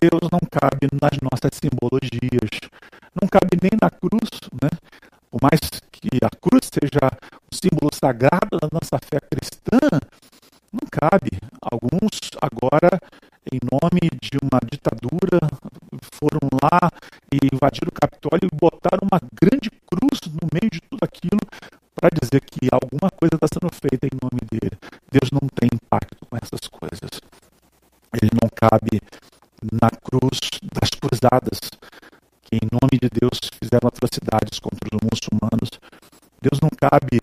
[0.00, 2.50] Deus não cabe nas nossas simbologias,
[3.20, 4.68] não cabe nem na cruz, né?
[5.30, 5.60] Por mais
[5.92, 7.10] que a cruz seja
[7.50, 9.78] um símbolo sagrado da nossa fé cristã,
[10.72, 11.30] não cabe.
[11.60, 12.98] Alguns agora,
[13.52, 15.40] em nome de uma ditadura,
[16.18, 16.90] foram lá
[17.32, 21.40] e invadiram o Capitólio e botaram uma grande cruz no meio de tudo aquilo
[21.94, 24.76] para dizer que alguma coisa está sendo feita em nome dele.
[25.10, 27.10] Deus não tem impacto com essas coisas.
[28.12, 29.00] Ele não cabe
[29.62, 30.38] na cruz
[30.74, 31.58] das cruzadas,
[32.42, 35.70] que em nome de Deus fizeram atrocidades contra os muçulmanos.
[36.40, 37.20] Deus não cabe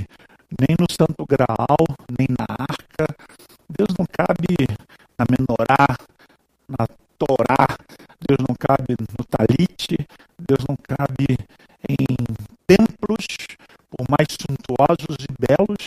[0.58, 1.84] nem no Santo Graal,
[2.18, 3.06] nem na Arca.
[3.70, 4.56] Deus não cabe
[5.18, 5.98] na Menorá,
[6.68, 6.88] na
[7.18, 7.68] Torá.
[8.26, 10.08] Deus não cabe no Talite.
[10.40, 11.38] Deus não cabe
[11.88, 12.08] em
[12.70, 13.26] templos,
[13.90, 15.82] por mais suntuosos e belos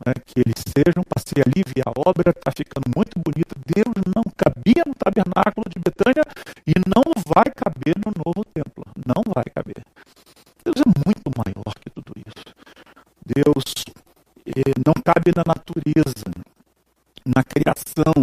[0.00, 1.04] né, que eles sejam.
[1.04, 3.52] Passei ali, vi a obra, está ficando muito bonita.
[3.68, 6.24] Deus não cabia no tabernáculo de Betânia
[6.66, 8.84] e não vai caber no novo templo.
[9.04, 9.84] Não vai caber.
[10.64, 12.46] Deus é muito maior que tudo isso.
[13.20, 13.64] Deus
[14.46, 16.30] eh, não cabe na natureza,
[17.24, 18.16] na criação.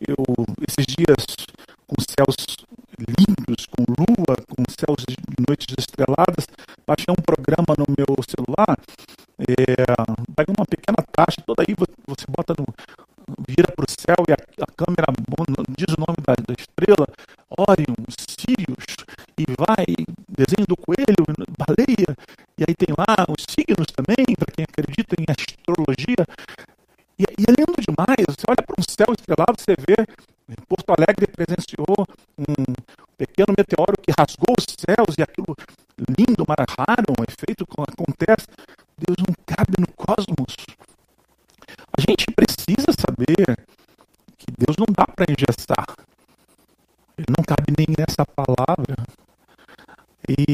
[0.00, 0.18] Eu,
[0.66, 1.22] esses dias,
[1.86, 2.36] com céus
[2.98, 4.27] lindos, com lua,
[4.78, 5.16] céus de
[5.46, 6.46] noites estreladas,
[6.86, 8.78] baixei um programa no meu celular,
[9.38, 9.74] é,
[10.34, 12.66] pega uma pequena taxa, toda aí você bota no,
[13.46, 15.06] vira para o céu e a, a, câmera
[15.76, 17.06] diz o nome da, da estrela,
[17.50, 18.86] Orion, Sirius,
[19.38, 19.86] e vai,
[20.30, 21.26] desenho do coelho,
[21.58, 22.14] baleia,
[22.58, 26.22] e aí tem lá os signos também, para quem acredita em astrologia.
[27.18, 30.06] E, e é lindo demais, você olha para um céu estrelado, você vê,
[30.68, 32.06] Porto Alegre presenciou
[32.38, 32.74] um
[33.18, 35.54] pequeno meteoro que rasgou os céus e aquilo
[36.16, 38.46] lindo, raro, um efeito que acontece.
[38.96, 40.54] Deus não cabe no cosmos.
[41.96, 43.58] A gente precisa saber
[44.38, 45.86] que Deus não dá para engessar.
[47.18, 48.94] Ele não cabe nem nessa palavra.
[50.28, 50.44] E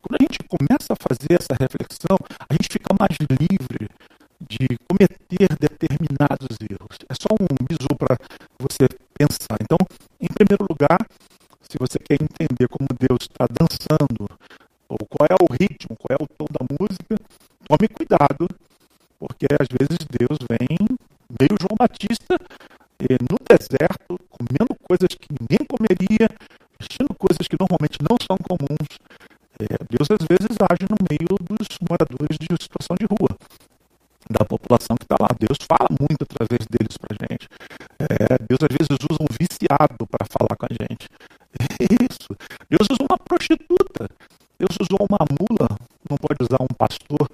[0.00, 2.16] quando a gente começa a fazer essa reflexão,
[13.90, 14.28] está dançando,
[14.88, 17.16] ou qual é o ritmo, qual é o tom da música,
[17.66, 18.46] tome cuidado,
[19.18, 20.78] porque às vezes Deus vem
[21.40, 22.38] meio João Batista
[23.00, 26.28] no deserto, comendo coisas que ninguém comeria,
[26.78, 28.88] vestindo coisas que normalmente não são comuns.
[29.58, 33.36] É, Deus às vezes age no meio dos moradores de situação de rua,
[34.28, 35.28] da população que está lá.
[35.38, 37.48] Deus fala muito através deles para a gente.
[37.98, 41.08] É, Deus às vezes usa um viciado para falar com a gente.
[41.60, 42.32] É isso.
[42.68, 44.08] Deus usa uma prostituta.
[44.58, 45.68] Deus usou uma mula.
[46.08, 47.28] Não pode usar um pastor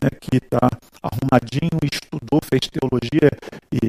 [0.00, 0.70] né, que está
[1.02, 3.30] arrumadinho, estudou, fez teologia
[3.72, 3.80] e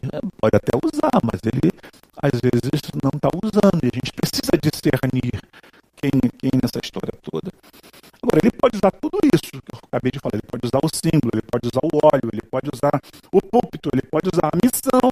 [0.42, 1.72] pode até usar, mas ele
[2.18, 3.80] às vezes não está usando.
[3.84, 5.38] E a gente precisa discernir
[5.98, 7.52] quem, quem nessa história toda.
[8.22, 10.36] Agora, ele pode usar tudo isso que eu acabei de falar.
[10.36, 11.84] Ele pode usar o símbolo, ele pode usar
[12.84, 13.00] usar
[13.32, 15.10] o púlpito, ele pode usar a missão,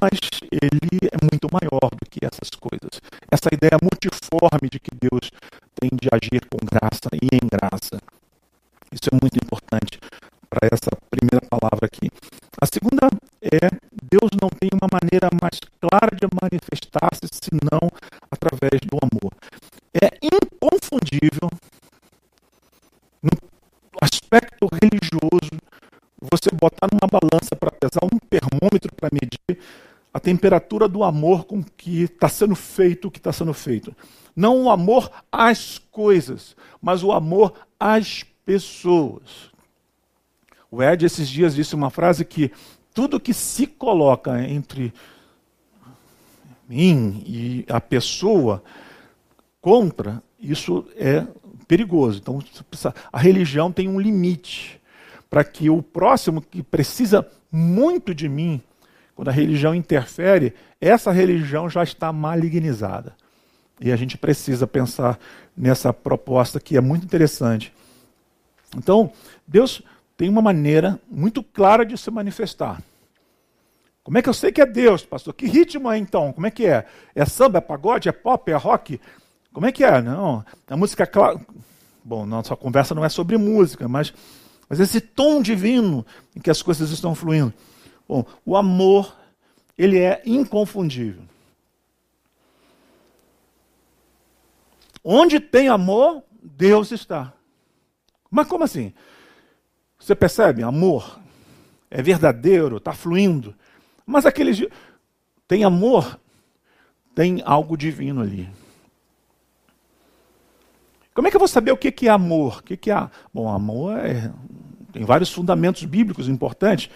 [0.00, 0.18] mas
[0.50, 3.00] ele é muito maior do que essas coisas.
[3.30, 5.30] Essa ideia multiforme de que Deus
[5.74, 8.00] tem de agir com graça e em graça.
[8.92, 9.98] Isso é muito importante
[10.48, 12.10] para essa primeira palavra aqui.
[12.60, 13.08] A segunda
[13.40, 13.68] é
[14.12, 17.88] Deus não tem uma maneira mais clara de manifestar-se senão
[18.30, 19.32] através do amor.
[19.94, 21.48] É inconfundível
[23.22, 23.30] no
[24.00, 25.56] aspecto religioso
[26.20, 29.58] você botar numa balança para pesar um termômetro para medir
[30.12, 33.94] a temperatura do amor com que está sendo feito o que está sendo feito.
[34.34, 39.50] Não o amor às coisas, mas o amor às pessoas.
[40.70, 42.50] O Ed, esses dias, disse uma frase que
[42.94, 44.92] tudo que se coloca entre
[46.68, 48.62] mim e a pessoa
[49.60, 51.26] contra, isso é
[51.68, 52.18] perigoso.
[52.20, 52.42] Então,
[53.12, 54.80] a religião tem um limite
[55.30, 58.60] para que o próximo que precisa muito de mim,
[59.14, 63.14] quando a religião interfere, essa religião já está malignizada.
[63.80, 65.18] E a gente precisa pensar
[65.56, 67.72] nessa proposta que é muito interessante.
[68.76, 69.12] Então,
[69.46, 69.82] Deus
[70.16, 72.82] tem uma maneira muito clara de se manifestar.
[74.04, 75.32] Como é que eu sei que é Deus, pastor?
[75.34, 76.32] Que ritmo é então?
[76.32, 76.86] Como é que é?
[77.14, 79.00] É samba, é pagode, é pop, é rock?
[79.52, 80.00] Como é que é?
[80.00, 81.40] Não, a música clara.
[82.04, 84.12] Bom, nossa conversa não é sobre música, mas,
[84.68, 86.04] mas esse tom divino
[86.34, 87.52] em que as coisas estão fluindo.
[88.12, 89.16] Bom, o amor,
[89.78, 91.22] ele é inconfundível.
[95.02, 97.32] Onde tem amor, Deus está.
[98.30, 98.92] Mas como assim?
[99.98, 100.62] Você percebe?
[100.62, 101.18] Amor
[101.90, 103.54] é verdadeiro, está fluindo.
[104.04, 104.62] Mas aqueles.
[105.48, 106.20] Tem amor,
[107.14, 108.46] tem algo divino ali.
[111.14, 112.58] Como é que eu vou saber o que é amor?
[112.58, 113.10] O que é.
[113.32, 114.30] Bom, amor é...
[114.92, 116.90] tem vários fundamentos bíblicos importantes.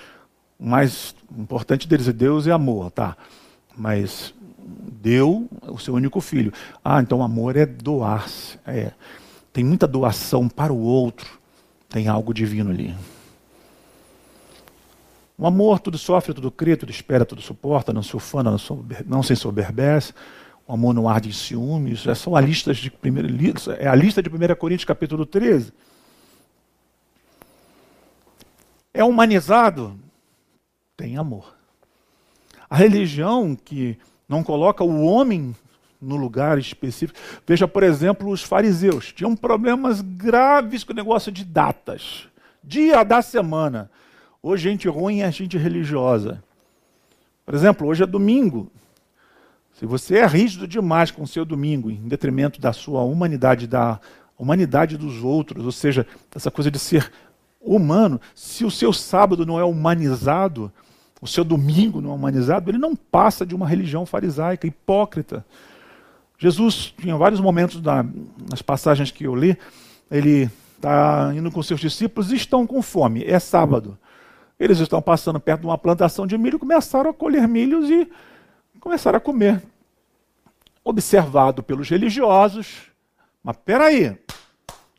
[0.59, 3.17] O mais importante deles é Deus é amor, tá?
[3.77, 6.53] Mas deu o seu único filho.
[6.85, 8.59] Ah, então amor é doar-se.
[8.67, 8.93] É.
[9.53, 11.39] Tem muita doação para o outro.
[11.89, 12.95] Tem algo divino ali.
[15.39, 19.05] O amor tudo sofre, tudo crê, tudo espera, tudo suporta, não se ufana, não, sober,
[19.07, 20.15] não se ensoberbece.
[20.67, 22.01] O amor não arde em ciúmes.
[22.01, 23.29] Essas são a lista de primeira,
[23.79, 25.73] é a lista de 1 Coríntios capítulo 13.
[28.95, 29.99] É humanizado?
[30.97, 31.55] Tem amor.
[32.69, 35.55] A religião que não coloca o homem
[36.01, 37.19] no lugar específico.
[37.47, 42.29] Veja, por exemplo, os fariseus tinham problemas graves com o negócio de datas.
[42.63, 43.91] Dia da semana.
[44.43, 46.43] Hoje, gente ruim é gente religiosa.
[47.45, 48.71] Por exemplo, hoje é domingo.
[49.75, 54.01] Se você é rígido demais com o seu domingo, em detrimento da sua humanidade, da
[54.39, 57.13] humanidade dos outros, ou seja, essa coisa de ser
[57.61, 60.73] humano, se o seu sábado não é humanizado,
[61.21, 65.45] o seu domingo não é humanizado, ele não passa de uma religião farisaica, hipócrita.
[66.39, 68.05] Jesus tinha vários momentos na,
[68.51, 69.57] nas passagens que eu li,
[70.11, 73.25] ele está indo com seus discípulos e estão com fome.
[73.25, 73.99] É sábado.
[74.59, 78.09] Eles estão passando perto de uma plantação de milho, começaram a colher milhos e
[78.81, 79.63] começaram a comer.
[80.85, 82.91] Observado pelos religiosos,
[83.43, 84.17] mas peraí,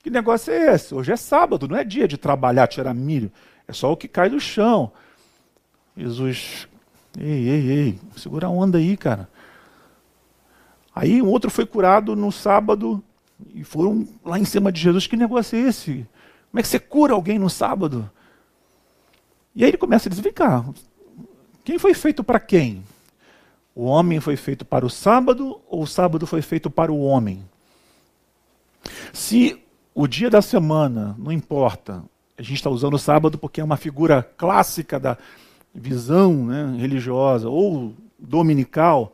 [0.03, 0.93] que negócio é esse?
[0.93, 3.32] Hoje é sábado, não é dia de trabalhar, tirar milho,
[3.68, 4.91] é só o que cai do chão.
[5.98, 6.68] Jesus,
[7.20, 9.28] ei, ei, ei, segura a onda aí, cara.
[10.93, 13.04] Aí um outro foi curado no sábado
[13.54, 15.08] e foram lá em cima de Jesus.
[15.08, 16.08] Que negócio é esse?
[16.52, 18.10] Como é que você cura alguém no sábado?
[19.56, 20.64] E aí ele começa a dizer: vem cá,
[21.64, 22.84] quem foi feito para quem?
[23.74, 27.43] O homem foi feito para o sábado ou o sábado foi feito para o homem?
[29.14, 29.60] Se
[29.93, 32.04] o dia da semana, não importa,
[32.38, 35.18] a gente está usando o sábado porque é uma figura clássica da
[35.78, 39.14] visão né, religiosa ou dominical,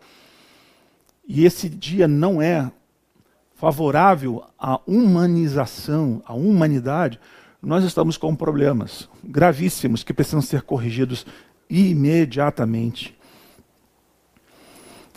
[1.27, 2.71] e esse dia não é
[3.55, 7.19] favorável à humanização, à humanidade,
[7.61, 11.25] nós estamos com problemas gravíssimos que precisam ser corrigidos
[11.69, 13.17] imediatamente.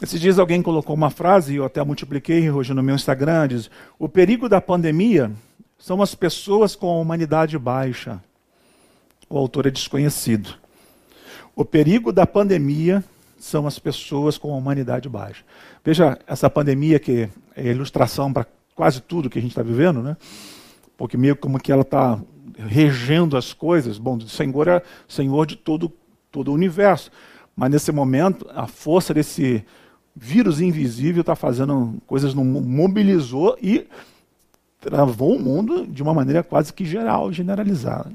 [0.01, 3.71] Esses dias alguém colocou uma frase, e eu até multipliquei hoje no meu Instagram, diz,
[3.99, 5.33] o perigo da pandemia
[5.79, 8.23] são as pessoas com a humanidade baixa.
[9.29, 10.66] O autor é desconhecido.
[11.59, 13.03] O perigo da pandemia
[13.39, 15.43] são as pessoas com a humanidade baixa.
[15.83, 20.19] Veja essa pandemia que é ilustração para quase tudo que a gente está vivendo, né?
[20.99, 22.21] Porque meio como que ela está
[22.59, 23.97] regendo as coisas.
[23.97, 25.91] Bom, o Senhor é Senhor de todo,
[26.31, 27.11] todo o universo.
[27.57, 29.65] Mas nesse momento, a força desse
[30.15, 33.87] vírus invisível está fazendo coisas, no, mobilizou e
[34.79, 38.13] travou o mundo de uma maneira quase que geral, generalizada.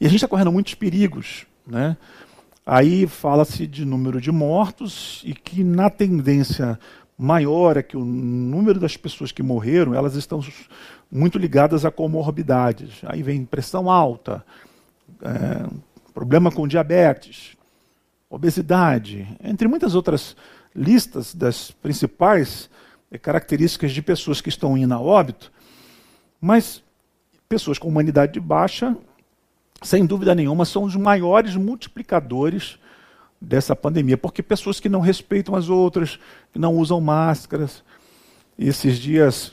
[0.00, 1.47] E a gente está correndo muitos perigos.
[1.68, 1.96] Né?
[2.64, 6.78] Aí fala-se de número de mortos e que na tendência
[7.16, 10.40] maior é que o número das pessoas que morreram, elas estão
[11.10, 13.00] muito ligadas a comorbidades.
[13.04, 14.44] Aí vem pressão alta,
[15.22, 15.68] é,
[16.14, 17.56] problema com diabetes,
[18.30, 20.36] obesidade, entre muitas outras
[20.74, 22.70] listas das principais
[23.22, 25.50] características de pessoas que estão indo a óbito,
[26.40, 26.82] mas
[27.48, 28.96] pessoas com humanidade baixa,
[29.82, 32.78] sem dúvida nenhuma, são os maiores multiplicadores
[33.40, 36.18] dessa pandemia, porque pessoas que não respeitam as outras,
[36.52, 37.82] que não usam máscaras.
[38.58, 39.52] esses dias,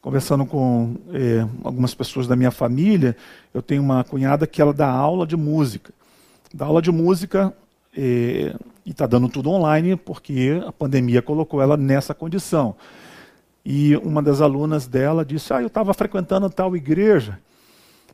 [0.00, 3.14] conversando com eh, algumas pessoas da minha família,
[3.52, 5.92] eu tenho uma cunhada que ela dá aula de música.
[6.52, 7.52] Dá aula de música
[7.94, 8.54] eh,
[8.86, 12.74] e está dando tudo online porque a pandemia colocou ela nessa condição.
[13.64, 17.38] E uma das alunas dela disse: Ah, eu estava frequentando tal igreja.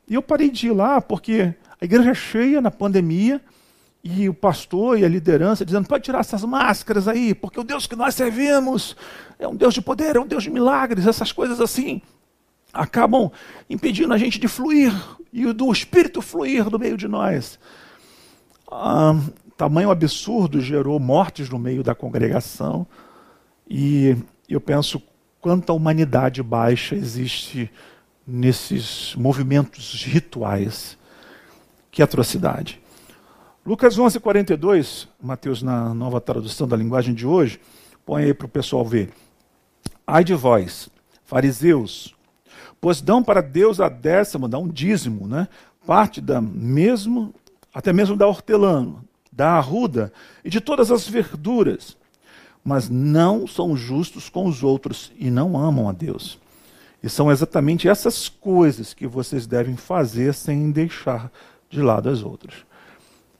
[0.08, 3.40] E eu parei de ir lá porque a igreja é cheia na pandemia
[4.02, 7.86] e o pastor e a liderança dizendo: pode tirar essas máscaras aí, porque o Deus
[7.86, 8.96] que nós servimos
[9.38, 12.00] é um Deus de poder, é um Deus de milagres, essas coisas assim
[12.76, 13.30] acabam
[13.68, 14.92] impedindo a gente de fluir
[15.32, 17.58] e do Espírito fluir do meio de nós.
[18.70, 19.18] Ah,
[19.56, 22.86] tamanho absurdo gerou mortes no meio da congregação
[23.68, 24.16] e
[24.48, 25.02] eu penso
[25.40, 27.70] quanta humanidade baixa existe
[28.26, 30.98] nesses movimentos rituais.
[31.90, 32.80] Que atrocidade.
[33.64, 37.60] Lucas 11, 42, Mateus na nova tradução da linguagem de hoje,
[38.04, 39.12] põe aí para o pessoal ver.
[40.06, 40.88] Ai de vós,
[41.24, 42.14] fariseus,
[42.80, 45.48] pois dão para Deus a décima, dá um dízimo, né?
[45.86, 47.32] parte da mesmo,
[47.72, 48.96] até mesmo da hortelã,
[49.32, 50.12] da arruda
[50.44, 51.96] e de todas as verduras,
[52.64, 56.38] mas não são justos com os outros e não amam a Deus.
[57.02, 61.30] E são exatamente essas coisas que vocês devem fazer sem deixar
[61.68, 62.54] de lado as outras.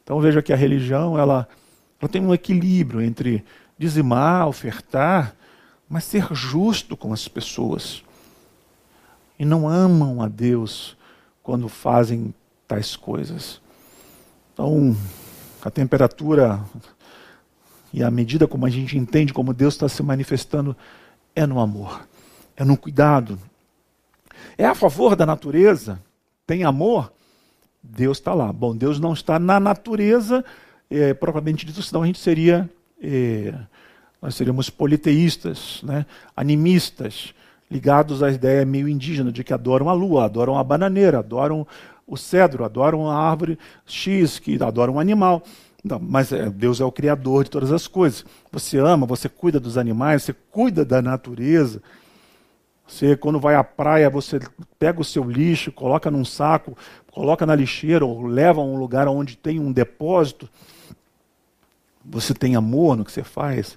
[0.02, 1.48] Então veja que a religião ela,
[2.00, 3.44] ela tem um equilíbrio entre
[3.78, 5.34] dizimar, ofertar,
[5.88, 8.04] mas ser justo com as pessoas.
[9.38, 10.96] E não amam a Deus
[11.42, 12.34] quando fazem
[12.66, 13.60] tais coisas.
[14.52, 14.96] Então,
[15.62, 16.64] a temperatura
[17.92, 20.76] e a medida como a gente entende como Deus está se manifestando
[21.34, 22.06] é no amor,
[22.56, 23.38] é no cuidado.
[24.56, 26.00] É a favor da natureza,
[26.46, 27.12] tem amor,
[27.82, 28.52] Deus está lá.
[28.52, 30.44] Bom, Deus não está na natureza
[30.90, 32.68] é, propriamente dito, senão a gente seria.
[33.00, 33.54] É,
[34.20, 36.06] nós seríamos politeístas, né?
[36.34, 37.34] animistas,
[37.70, 41.66] ligados à ideia meio indígena de que adoram a lua, adoram a bananeira, adoram
[42.06, 45.42] o cedro, adoram a árvore X, que adoram um animal.
[45.84, 48.24] Não, mas é, Deus é o criador de todas as coisas.
[48.50, 51.82] Você ama, você cuida dos animais, você cuida da natureza.
[52.86, 54.38] Você, quando vai à praia, você
[54.78, 56.76] pega o seu lixo, coloca num saco,
[57.10, 60.48] coloca na lixeira ou leva a um lugar onde tem um depósito.
[62.04, 63.76] Você tem amor no que você faz.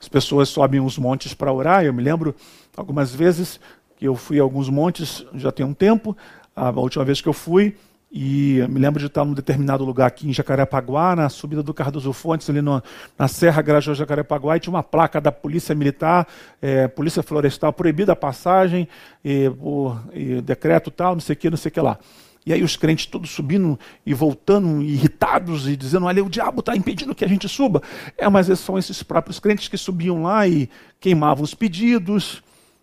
[0.00, 1.84] As pessoas sobem os montes para orar.
[1.84, 2.34] Eu me lembro
[2.74, 3.60] algumas vezes
[3.96, 6.16] que eu fui a alguns montes, já tem um tempo.
[6.54, 7.76] A última vez que eu fui,
[8.10, 12.12] e me lembro de estar num determinado lugar aqui em Jacarepaguá, na subida do Cardoso
[12.12, 12.82] Fontes, ali no,
[13.18, 16.26] na Serra Grajaú Jacarepaguá, e tinha uma placa da Polícia Militar,
[16.62, 18.88] é, Polícia Florestal, proibida a passagem,
[19.24, 21.98] e, por e decreto tal, não sei o que, não sei o que lá.
[22.46, 23.76] E aí os crentes todos subindo
[24.06, 27.82] e voltando, irritados, e dizendo, olha, o diabo está impedindo que a gente suba.
[28.16, 32.40] É, mas são esses próprios crentes que subiam lá e queimavam os pedidos,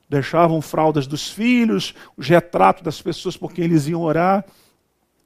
[0.09, 4.43] deixavam fraldas dos filhos, os retratos das pessoas por quem eles iam orar.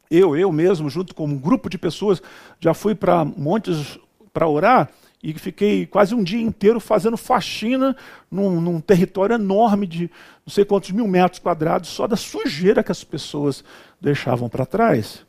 [0.09, 2.21] Eu, eu mesmo, junto com um grupo de pessoas,
[2.59, 3.99] já fui para montes
[4.33, 4.89] para orar
[5.21, 7.95] e fiquei quase um dia inteiro fazendo faxina
[8.29, 10.11] num, num, território enorme de
[10.45, 13.63] não sei quantos mil metros quadrados, só da sujeira que as pessoas
[13.99, 15.25] deixavam para trás.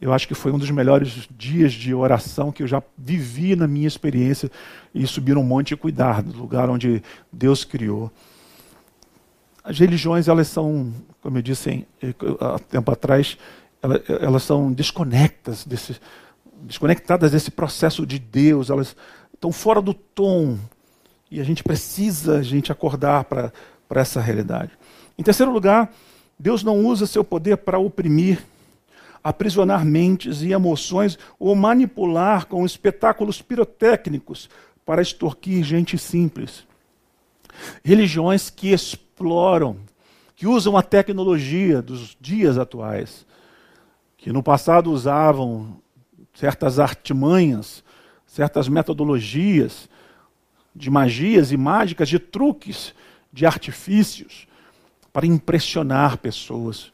[0.00, 3.68] Eu acho que foi um dos melhores dias de oração que eu já vivi na
[3.68, 4.50] minha experiência
[4.94, 8.10] e subir um monte e cuidar do lugar onde Deus criou.
[9.62, 10.90] As religiões, elas são,
[11.20, 11.86] como eu disse
[12.40, 13.36] há tempo atrás,
[13.82, 16.00] elas, elas são desconectas desse,
[16.62, 18.96] desconectadas desse processo de Deus, elas
[19.34, 20.58] estão fora do tom.
[21.30, 23.52] E a gente precisa a gente acordar para
[23.90, 24.72] essa realidade.
[25.16, 25.92] Em terceiro lugar,
[26.38, 28.42] Deus não usa seu poder para oprimir,
[29.22, 34.48] aprisionar mentes e emoções ou manipular com espetáculos pirotécnicos
[34.84, 36.66] para extorquir gente simples.
[37.84, 39.76] Religiões que exploram,
[40.34, 43.26] que usam a tecnologia dos dias atuais
[44.20, 45.80] que no passado usavam
[46.34, 47.82] certas artimanhas,
[48.26, 49.88] certas metodologias
[50.76, 52.94] de magias e mágicas, de truques,
[53.32, 54.46] de artifícios
[55.10, 56.92] para impressionar pessoas.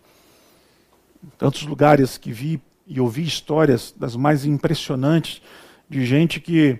[1.36, 5.42] tantos lugares que vi e ouvi histórias das mais impressionantes
[5.90, 6.78] de gente que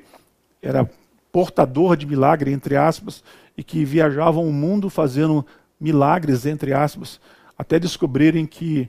[0.62, 0.88] era
[1.32, 3.24] portador de milagre, entre aspas,
[3.56, 5.44] e que viajavam o mundo fazendo
[5.80, 7.20] milagres, entre aspas,
[7.58, 8.88] até descobrirem que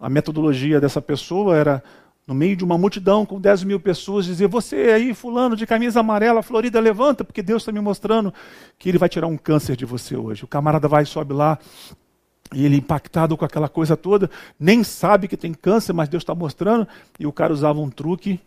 [0.00, 1.82] a metodologia dessa pessoa era,
[2.26, 6.00] no meio de uma multidão com 10 mil pessoas, dizer: Você aí, fulano de camisa
[6.00, 8.32] amarela, florida, levanta, porque Deus está me mostrando
[8.78, 10.44] que ele vai tirar um câncer de você hoje.
[10.44, 11.58] O camarada vai sobe lá,
[12.54, 16.34] e ele impactado com aquela coisa toda, nem sabe que tem câncer, mas Deus está
[16.34, 16.88] mostrando,
[17.18, 18.40] e o cara usava um truque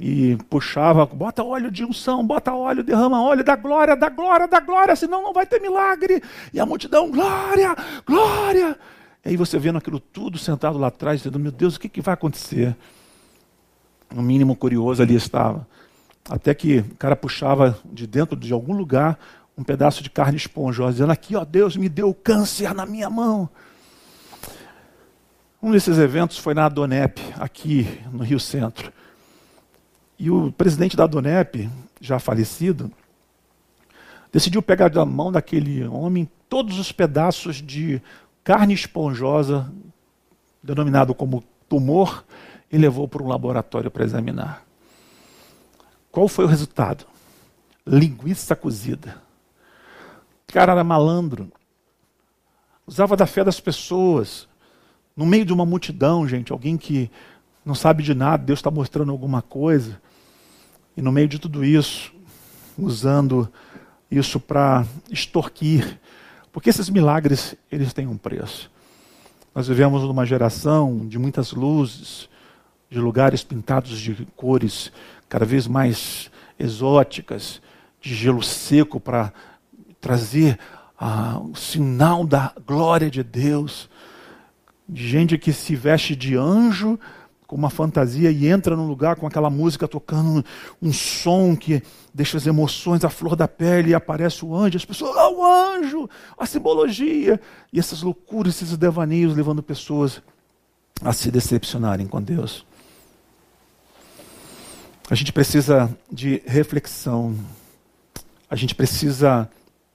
[0.00, 4.60] e puxava, bota óleo de unção, bota óleo, derrama óleo, dá glória, dá glória, dá
[4.60, 6.22] glória, senão não vai ter milagre.
[6.54, 7.74] E a multidão, glória,
[8.06, 8.78] glória.
[9.28, 12.00] E aí você vendo aquilo tudo sentado lá atrás, dizendo, meu Deus, o que, que
[12.00, 12.74] vai acontecer?
[14.10, 15.68] No mínimo curioso ali estava.
[16.30, 19.18] Até que o cara puxava de dentro de algum lugar
[19.54, 23.50] um pedaço de carne esponjosa, dizendo, aqui, ó, Deus me deu câncer na minha mão.
[25.62, 28.90] Um desses eventos foi na Adonep, aqui no Rio Centro.
[30.18, 31.68] E o presidente da Donep,
[32.00, 32.90] já falecido,
[34.32, 38.00] decidiu pegar da mão daquele homem todos os pedaços de
[38.48, 39.70] carne esponjosa,
[40.62, 42.24] denominado como tumor,
[42.72, 44.64] e levou para um laboratório para examinar.
[46.10, 47.04] Qual foi o resultado?
[47.86, 49.20] Linguiça cozida.
[50.48, 51.52] O cara era malandro.
[52.86, 54.48] Usava da fé das pessoas.
[55.14, 57.10] No meio de uma multidão, gente, alguém que
[57.66, 60.00] não sabe de nada, Deus está mostrando alguma coisa.
[60.96, 62.14] E no meio de tudo isso,
[62.78, 63.46] usando
[64.10, 66.00] isso para extorquir,
[66.52, 68.70] porque esses milagres, eles têm um preço.
[69.54, 72.28] Nós vivemos numa geração de muitas luzes,
[72.90, 74.92] de lugares pintados de cores
[75.28, 77.60] cada vez mais exóticas,
[78.00, 79.32] de gelo seco para
[80.00, 80.58] trazer
[80.98, 83.88] ah, o sinal da glória de Deus,
[84.88, 86.98] de gente que se veste de anjo
[87.48, 90.44] com uma fantasia e entra num lugar com aquela música tocando
[90.82, 91.82] um, som que
[92.12, 95.42] deixa as emoções à flor da pele e aparece o anjo, as pessoas, ah, o
[95.42, 97.40] anjo, a simbologia,
[97.72, 100.20] e essas loucuras, esses devaneios levando pessoas
[101.02, 102.66] a se decepcionarem com Deus.
[105.08, 107.34] A gente precisa de reflexão,
[108.50, 109.48] a gente precisa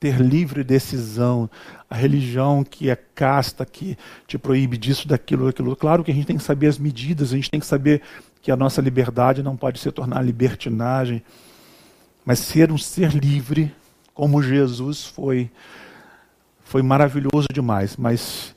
[0.04, 1.50] ter livre decisão.
[1.90, 3.98] A religião que é casta, que
[4.28, 5.74] te proíbe disso, daquilo, daquilo.
[5.78, 8.02] Claro que a gente tem que saber as medidas, a gente tem que saber
[8.42, 11.24] que a nossa liberdade não pode se tornar libertinagem,
[12.26, 13.74] mas ser um ser livre,
[14.14, 15.50] como Jesus foi,
[16.66, 17.96] foi maravilhoso demais.
[17.96, 18.54] Mas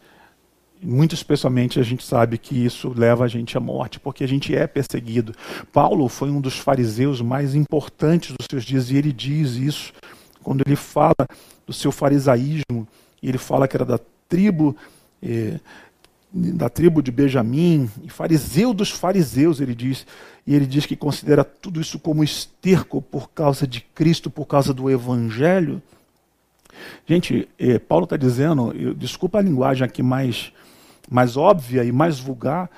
[0.82, 4.52] muito especialmente a gente sabe que isso leva a gente à morte, porque a gente
[4.52, 5.32] é perseguido.
[5.72, 9.92] Paulo foi um dos fariseus mais importantes dos seus dias e ele diz isso
[10.46, 11.26] quando ele fala
[11.66, 12.86] do seu farisaísmo,
[13.20, 14.76] ele fala que era da tribo
[15.20, 15.58] eh,
[16.32, 20.06] da tribo de Benjamim, e fariseu dos fariseus, ele diz,
[20.46, 24.72] e ele diz que considera tudo isso como esterco por causa de Cristo, por causa
[24.72, 25.82] do Evangelho.
[27.04, 30.52] Gente, eh, Paulo está dizendo, eu, desculpa a linguagem aqui mais,
[31.10, 32.70] mais óbvia e mais vulgar,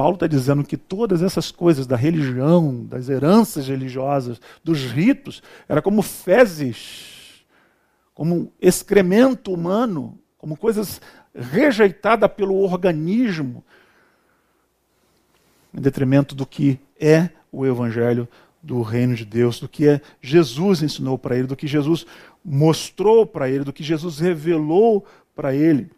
[0.00, 5.82] Paulo está dizendo que todas essas coisas da religião, das heranças religiosas, dos ritos, era
[5.82, 7.44] como fezes,
[8.14, 11.02] como excremento humano, como coisas
[11.34, 13.62] rejeitadas pelo organismo,
[15.74, 18.26] em detrimento do que é o Evangelho
[18.62, 22.06] do reino de Deus, do que é Jesus ensinou para ele, do que Jesus
[22.42, 25.04] mostrou para ele, do que Jesus revelou
[25.36, 25.90] para ele,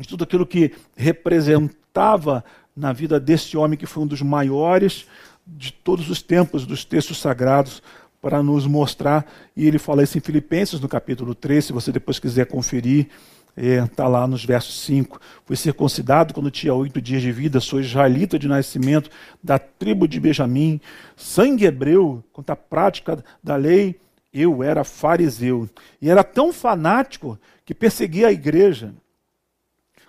[0.00, 2.44] de tudo aquilo que representava
[2.76, 5.06] na vida desse homem que foi um dos maiores
[5.46, 7.82] de todos os tempos dos textos sagrados
[8.20, 9.26] para nos mostrar.
[9.56, 13.08] E ele fala isso em Filipenses, no capítulo 3, se você depois quiser conferir,
[13.56, 15.20] está é, lá nos versos 5.
[15.44, 19.10] Foi circuncidado quando tinha oito dias de vida, sou israelita de nascimento,
[19.42, 20.80] da tribo de Benjamim,
[21.16, 24.00] sangue hebreu, quanto à prática da lei,
[24.32, 25.68] eu era fariseu.
[26.00, 28.94] E era tão fanático que perseguia a igreja.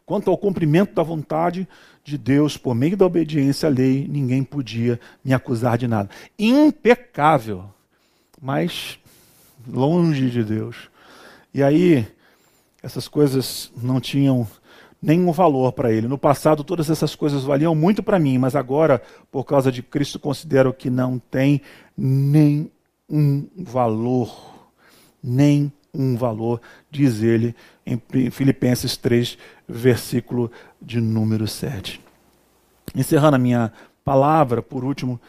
[0.05, 1.67] Quanto ao cumprimento da vontade
[2.03, 6.09] de Deus, por meio da obediência à lei, ninguém podia me acusar de nada.
[6.37, 7.65] Impecável,
[8.41, 8.99] mas
[9.67, 10.89] longe de Deus.
[11.53, 12.07] E aí,
[12.81, 14.47] essas coisas não tinham
[15.01, 16.07] nenhum valor para ele.
[16.07, 20.19] No passado, todas essas coisas valiam muito para mim, mas agora, por causa de Cristo,
[20.19, 21.61] considero que não tem
[21.97, 22.69] nenhum
[23.57, 24.51] valor.
[25.23, 27.53] Nem um valor, diz ele
[27.85, 29.37] em Filipenses 3,
[29.71, 30.51] versículo
[30.81, 32.01] de número 7.
[32.93, 33.71] Encerrando a minha
[34.03, 35.19] palavra, por último,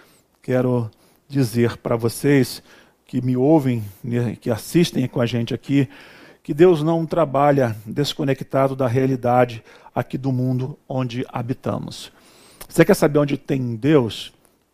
[0.43, 0.91] quero
[1.29, 2.63] dizer para vocês
[3.07, 5.89] que me ouvem, né, que assistem com a gente aqui,
[6.43, 9.63] que Deus não trabalha desconectado da realidade
[9.95, 12.11] aqui do mundo onde habitamos.
[12.69, 14.33] Você quer saber onde tem Deus?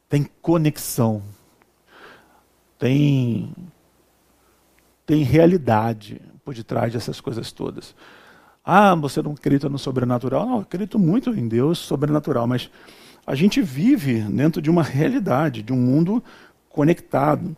[0.09, 1.23] Tem conexão.
[2.79, 3.53] Tem
[5.05, 7.95] tem realidade por detrás dessas coisas todas.
[8.71, 10.45] Ah, você não acredita no sobrenatural?
[10.45, 12.69] Não, eu acredito muito em Deus sobrenatural, mas
[13.27, 16.23] a gente vive dentro de uma realidade, de um mundo
[16.69, 17.57] conectado.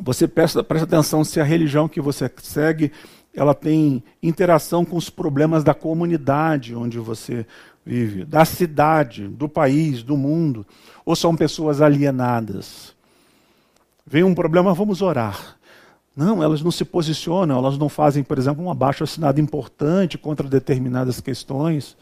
[0.00, 2.90] Você presta, presta atenção se a religião que você segue
[3.34, 7.46] ela tem interação com os problemas da comunidade onde você
[7.84, 10.66] vive, da cidade, do país, do mundo,
[11.04, 12.96] ou são pessoas alienadas.
[14.06, 15.59] Vem um problema, vamos orar.
[16.16, 20.48] Não, elas não se posicionam, elas não fazem, por exemplo, um abaixo assinado importante contra
[20.48, 21.96] determinadas questões.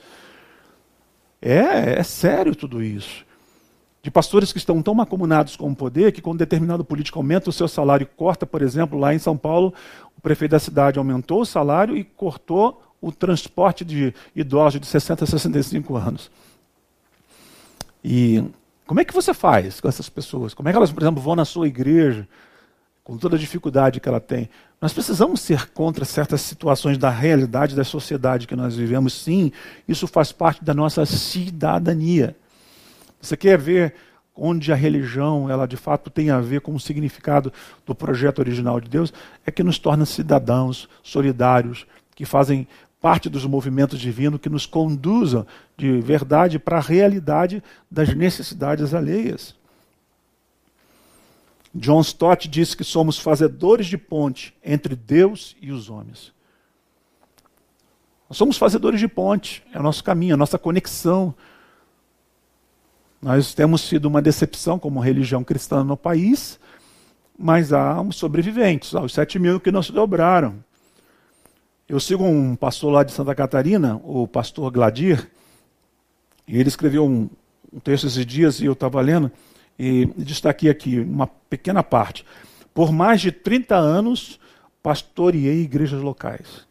[1.41, 3.25] É, é sério tudo isso.
[4.03, 7.53] De pastores que estão tão macomunados com o poder que, quando determinado político aumenta o
[7.53, 9.75] seu salário e corta, por exemplo, lá em São Paulo,
[10.17, 15.25] o prefeito da cidade aumentou o salário e cortou o transporte de idosos de 60
[15.25, 16.31] a 65 anos.
[18.03, 18.43] E
[18.87, 20.55] como é que você faz com essas pessoas?
[20.55, 22.27] Como é que elas, por exemplo, vão na sua igreja?
[23.09, 24.51] Com toda a dificuldade que ela tem.
[24.79, 29.51] Nós precisamos ser contra certas situações da realidade da sociedade que nós vivemos, sim,
[29.89, 32.37] isso faz parte da nossa cidadania.
[33.19, 33.95] Você quer ver
[34.37, 37.51] onde a religião, ela de fato tem a ver com o significado
[37.87, 39.11] do projeto original de Deus,
[39.47, 42.69] é que nos torna cidadãos solidários, que fazem
[43.01, 45.47] parte dos movimentos divinos que nos conduzam
[45.79, 49.57] de verdade para a realidade das necessidades alheias.
[51.75, 56.33] John Stott disse que somos fazedores de ponte entre Deus e os homens.
[58.29, 61.35] Nós somos fazedores de ponte, é o nosso caminho, a nossa conexão.
[63.21, 66.59] Nós temos sido uma decepção como religião cristã no país,
[67.39, 70.63] mas há uns sobreviventes, há os sete mil que não se dobraram.
[71.89, 75.31] Eu sigo um pastor lá de Santa Catarina, o pastor Gladir,
[76.47, 77.31] e ele escreveu um,
[77.73, 79.33] um texto esses dias e eu estava lendo.
[79.79, 82.25] E destaquei aqui uma pequena parte.
[82.75, 84.41] Por mais de 30 anos,
[84.83, 86.67] pastoreei igrejas locais.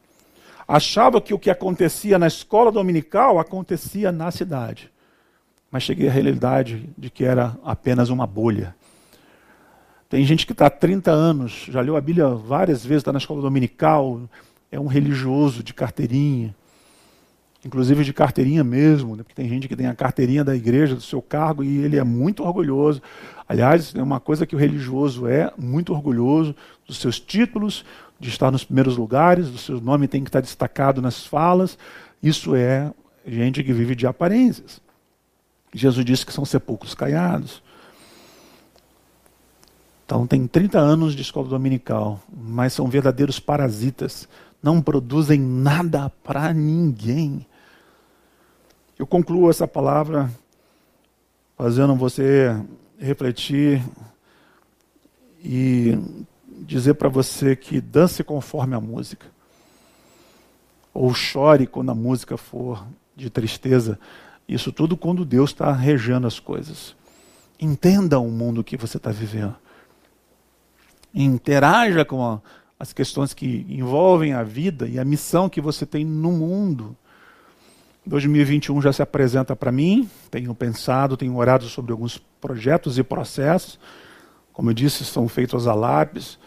[0.68, 4.92] Achava que o que acontecia na escola dominical acontecia na cidade.
[5.72, 8.76] Mas cheguei à realidade de que era apenas uma bolha.
[10.10, 13.20] Tem gente que está há 30 anos, já leu a Bíblia várias vezes, está na
[13.20, 14.22] escola dominical,
[14.72, 16.56] é um religioso de carteirinha
[17.66, 19.24] inclusive de carteirinha mesmo, né?
[19.24, 22.04] porque tem gente que tem a carteirinha da igreja, do seu cargo, e ele é
[22.04, 23.02] muito orgulhoso.
[23.48, 26.56] Aliás, é uma coisa que o religioso é, muito orgulhoso
[26.86, 27.84] dos seus títulos,
[28.20, 31.78] de estar nos primeiros lugares, do seu nome tem que estar destacado nas falas.
[32.22, 32.92] Isso é
[33.26, 34.82] gente que vive de aparências.
[35.74, 37.62] Jesus disse que são sepulcros caiados.
[40.06, 44.28] Então, tem 30 anos de escola dominical, mas são verdadeiros parasitas.
[44.68, 47.48] Não produzem nada para ninguém.
[49.00, 50.30] Eu concluo essa palavra
[51.58, 52.54] fazendo você
[53.00, 53.82] refletir
[55.42, 55.98] e
[56.66, 59.28] dizer para você que dance conforme a música.
[60.94, 63.98] Ou chore quando a música for de tristeza.
[64.50, 66.94] Isso tudo quando Deus está regendo as coisas.
[67.58, 69.56] Entenda o mundo que você está vivendo.
[71.16, 72.42] Interaja com a,
[72.80, 76.96] as questões que envolvem a vida e a missão que você tem no mundo.
[78.06, 83.80] 2021 já se apresenta para mim, tenho pensado, tenho orado sobre alguns projetos e processos.
[84.54, 86.40] Como eu disse, são feitos a lápis.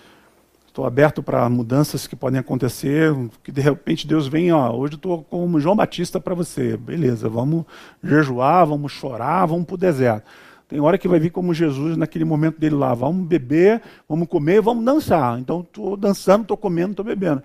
[0.67, 3.13] Estou aberto para mudanças que podem acontecer,
[3.43, 6.77] que de repente Deus vem, ó, hoje estou como João Batista para você.
[6.77, 7.65] Beleza, vamos
[8.03, 10.25] jejuar, vamos chorar, vamos para o deserto.
[10.71, 14.63] Tem hora que vai vir como Jesus naquele momento dele lá, vamos beber, vamos comer,
[14.63, 15.37] vamos dançar.
[15.41, 17.43] Então estou dançando, estou comendo, estou bebendo.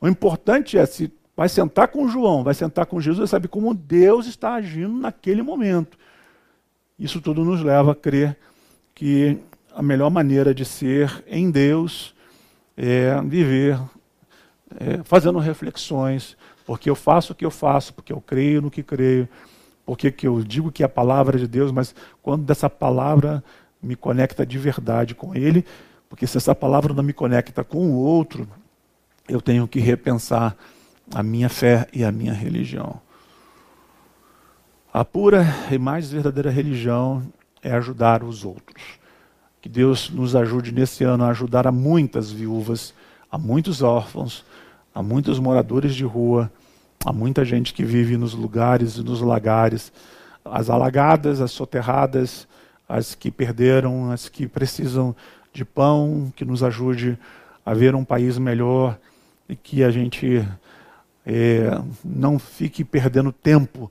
[0.00, 4.28] O importante é se vai sentar com João, vai sentar com Jesus, sabe como Deus
[4.28, 5.98] está agindo naquele momento.
[6.96, 8.38] Isso tudo nos leva a crer
[8.94, 9.36] que
[9.74, 12.14] a melhor maneira de ser em Deus
[12.76, 13.80] é viver
[14.78, 18.84] é, fazendo reflexões, porque eu faço o que eu faço, porque eu creio no que
[18.84, 19.28] creio,
[19.84, 23.42] porque que eu digo que é a palavra de Deus, mas quando dessa palavra
[23.82, 25.64] me conecta de verdade com Ele,
[26.08, 28.48] porque se essa palavra não me conecta com o outro,
[29.28, 30.56] eu tenho que repensar
[31.12, 33.00] a minha fé e a minha religião.
[34.92, 37.22] A pura e mais verdadeira religião
[37.62, 38.82] é ajudar os outros.
[39.60, 42.94] Que Deus nos ajude nesse ano a ajudar a muitas viúvas,
[43.30, 44.44] a muitos órfãos,
[44.94, 46.50] a muitos moradores de rua,
[47.04, 49.92] a muita gente que vive nos lugares e nos lagares,
[50.44, 52.48] as alagadas, as soterradas,
[52.88, 55.14] as que perderam, as que precisam
[55.52, 57.18] de pão, que nos ajude
[57.64, 58.98] a ver um país melhor
[59.48, 60.46] e que a gente
[61.24, 61.70] é,
[62.04, 63.90] não fique perdendo tempo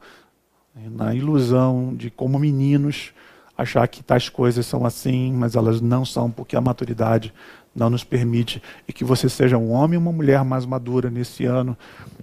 [0.76, 3.14] na ilusão de, como meninos,
[3.58, 7.34] achar que tais coisas são assim, mas elas não são, porque a maturidade
[7.76, 8.62] não nos permite.
[8.88, 11.78] E que você seja um homem e uma mulher mais madura nesse ano,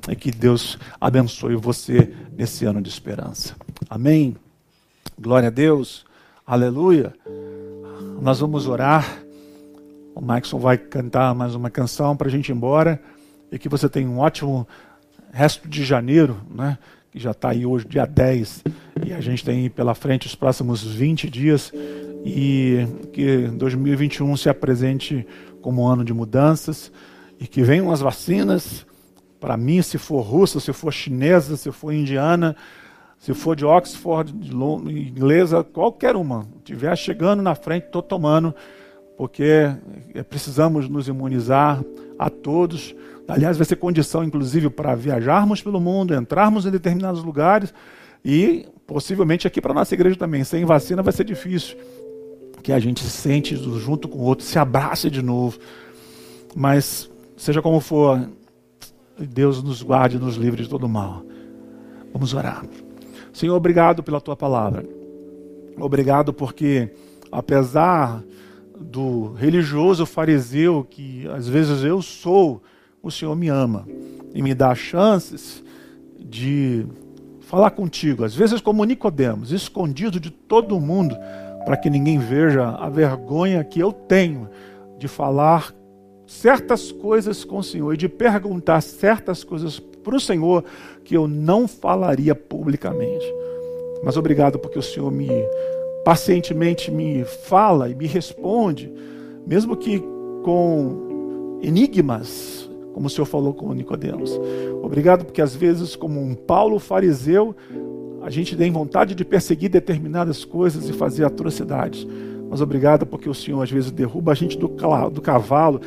[0.08, 3.54] e que Deus abençoe você nesse ano de esperança.
[3.88, 4.36] Amém?
[5.20, 6.04] Glória a Deus.
[6.46, 7.14] Aleluia.
[8.20, 9.22] Nós vamos orar.
[10.14, 13.00] O Maxon vai cantar mais uma canção para a gente ir embora.
[13.52, 14.66] E que você tenha um ótimo
[15.32, 16.78] resto de janeiro, né?
[17.10, 18.64] Que já está aí hoje, dia 10,
[19.04, 21.72] e a gente tem pela frente os próximos 20 dias,
[22.24, 25.26] e que 2021 se apresente
[25.60, 26.92] como um ano de mudanças,
[27.38, 28.86] e que venham as vacinas,
[29.40, 32.54] para mim, se for russa, se for chinesa, se for indiana,
[33.18, 38.54] se for de Oxford, de inglesa, qualquer uma, estiver chegando na frente, estou tomando,
[39.20, 39.76] porque
[40.30, 41.84] precisamos nos imunizar
[42.18, 42.94] a todos,
[43.28, 47.72] Aliás, vai ser condição, inclusive, para viajarmos pelo mundo, entrarmos em determinados lugares
[48.24, 50.42] e possivelmente aqui para a nossa igreja também.
[50.42, 51.76] Sem vacina vai ser difícil.
[52.62, 55.58] Que a gente se sente junto com o outro, se abrace de novo.
[56.56, 58.20] Mas, seja como for,
[59.16, 61.22] Deus nos guarde e nos livre de todo mal.
[62.12, 62.64] Vamos orar.
[63.32, 64.84] Senhor, obrigado pela tua palavra.
[65.78, 66.90] Obrigado porque,
[67.30, 68.24] apesar
[68.80, 72.62] do religioso fariseu que às vezes eu sou,
[73.02, 73.86] o Senhor me ama
[74.34, 75.62] e me dá chances
[76.18, 76.86] de
[77.40, 81.16] falar contigo, às vezes como Nicodemos, escondido de todo mundo,
[81.64, 84.48] para que ninguém veja a vergonha que eu tenho
[84.98, 85.74] de falar
[86.26, 90.64] certas coisas com o Senhor e de perguntar certas coisas para o Senhor
[91.04, 93.26] que eu não falaria publicamente.
[94.04, 95.28] Mas obrigado porque o Senhor me
[96.04, 98.92] pacientemente me fala e me responde,
[99.46, 100.02] mesmo que
[100.42, 104.38] com enigmas, como o Senhor falou com Nicodemos.
[104.82, 107.54] Obrigado porque às vezes, como um Paulo fariseu,
[108.22, 112.06] a gente tem vontade de perseguir determinadas coisas e fazer atrocidades.
[112.50, 114.68] Mas obrigado porque o Senhor às vezes derruba a gente do,
[115.12, 115.80] do cavalo,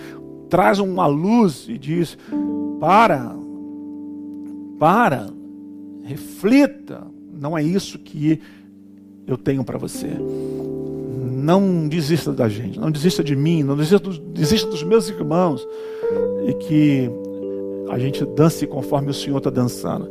[0.50, 2.18] traz uma luz e diz:
[2.80, 3.36] para,
[4.80, 5.28] para,
[6.04, 7.06] reflita.
[7.34, 8.40] Não é isso que
[9.28, 10.08] eu tenho para você.
[10.08, 15.66] Não desista da gente, não desista de mim, não desista, desista dos meus irmãos
[16.48, 17.10] e que
[17.90, 20.10] a gente dance conforme o Senhor está dançando.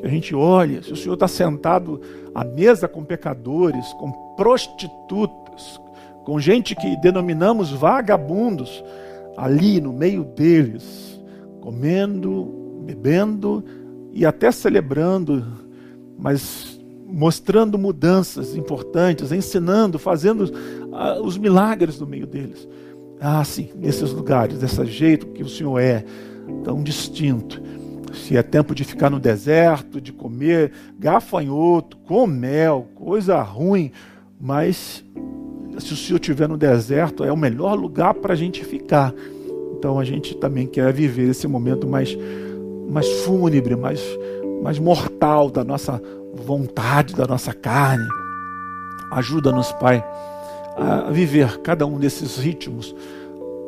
[0.00, 2.00] Que a gente olhe, se o Senhor está sentado
[2.34, 5.80] à mesa com pecadores, com prostitutas,
[6.24, 8.84] com gente que denominamos vagabundos,
[9.36, 11.20] ali no meio deles,
[11.60, 13.64] comendo, bebendo
[14.12, 15.44] e até celebrando,
[16.18, 16.73] mas
[17.14, 22.68] mostrando mudanças importantes, ensinando, fazendo uh, os milagres no meio deles.
[23.20, 26.04] Ah, sim, nesses lugares, desse jeito que o Senhor é,
[26.64, 27.62] tão distinto.
[28.12, 33.92] Se é tempo de ficar no deserto, de comer gafanhoto, com mel, coisa ruim,
[34.40, 35.04] mas
[35.78, 39.14] se o Senhor estiver no deserto, é o melhor lugar para a gente ficar.
[39.78, 42.16] Então a gente também quer viver esse momento mais,
[42.90, 44.00] mais fúnebre, mais,
[44.64, 46.02] mais mortal da nossa
[46.34, 48.08] vontade, da nossa carne.
[49.12, 50.02] Ajuda-nos, Pai
[50.76, 52.94] a viver cada um desses ritmos,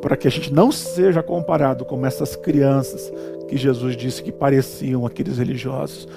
[0.03, 3.13] para que a gente não seja comparado com essas crianças
[3.49, 6.09] que Jesus disse que pareciam aqueles religiosos.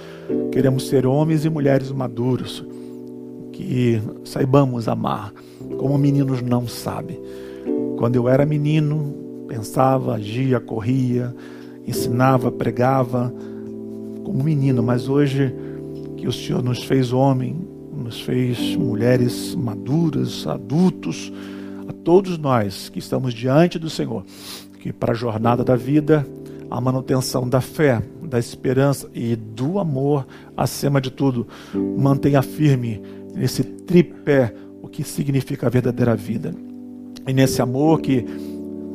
[0.52, 2.66] Queremos ser homens e mulheres maduros,
[3.54, 5.32] que saibamos amar,
[5.78, 7.22] como meninos não sabem.
[7.98, 11.36] Quando eu era menino, pensava, agia, corria,
[11.86, 13.34] ensinava, pregava
[14.30, 15.56] como menino, mas hoje
[16.16, 21.34] que o Senhor nos fez homem, nos fez mulheres maduras, adultos,
[21.88, 24.24] a todos nós que estamos diante do Senhor,
[24.80, 26.28] que para a jornada da vida,
[26.70, 31.48] a manutenção da fé, da esperança e do amor, acima de tudo,
[31.98, 33.02] mantenha firme
[33.34, 36.54] nesse tripé o que significa a verdadeira vida.
[37.28, 38.24] E nesse amor que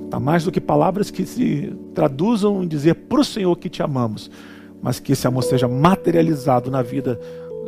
[0.04, 3.82] está mais do que palavras que se traduzam em dizer para o Senhor que te
[3.82, 4.30] amamos,
[4.82, 7.18] mas que esse amor seja materializado na vida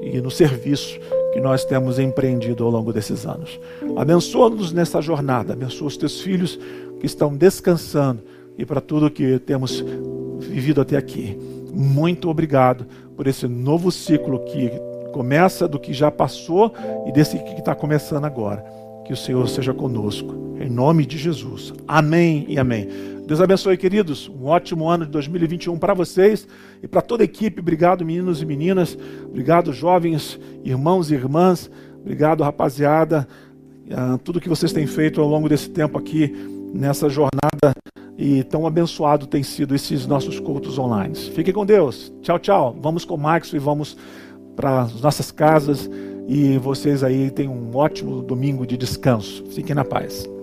[0.02, 0.98] e no serviço
[1.32, 3.58] que nós temos empreendido ao longo desses anos.
[3.96, 6.58] Abençoa-nos nessa jornada, abençoa os teus filhos
[6.98, 8.22] que estão descansando
[8.56, 9.84] e para tudo que temos
[10.40, 11.38] vivido até aqui.
[11.72, 14.70] Muito obrigado por esse novo ciclo que
[15.12, 16.72] começa do que já passou
[17.06, 18.64] e desse que está começando agora.
[19.04, 20.45] Que o Senhor seja conosco.
[20.60, 21.72] Em nome de Jesus.
[21.86, 22.88] Amém e amém.
[23.26, 24.28] Deus abençoe, queridos.
[24.28, 26.46] Um ótimo ano de 2021 para vocês
[26.82, 27.60] e para toda a equipe.
[27.60, 28.96] Obrigado, meninos e meninas.
[29.24, 31.70] Obrigado, jovens, irmãos e irmãs.
[32.00, 33.26] Obrigado, rapaziada.
[33.86, 36.32] Uh, tudo que vocês têm feito ao longo desse tempo aqui
[36.72, 37.72] nessa jornada
[38.18, 41.14] e E tão abençoado tem sido esses nossos cultos online.
[41.14, 42.12] Fiquem com Deus.
[42.22, 42.76] Tchau, tchau.
[42.80, 43.96] Vamos com o Max e vamos
[44.54, 45.90] para as nossas casas.
[46.26, 49.44] E vocês aí tenham um ótimo domingo de descanso.
[49.50, 50.35] Fiquem na paz.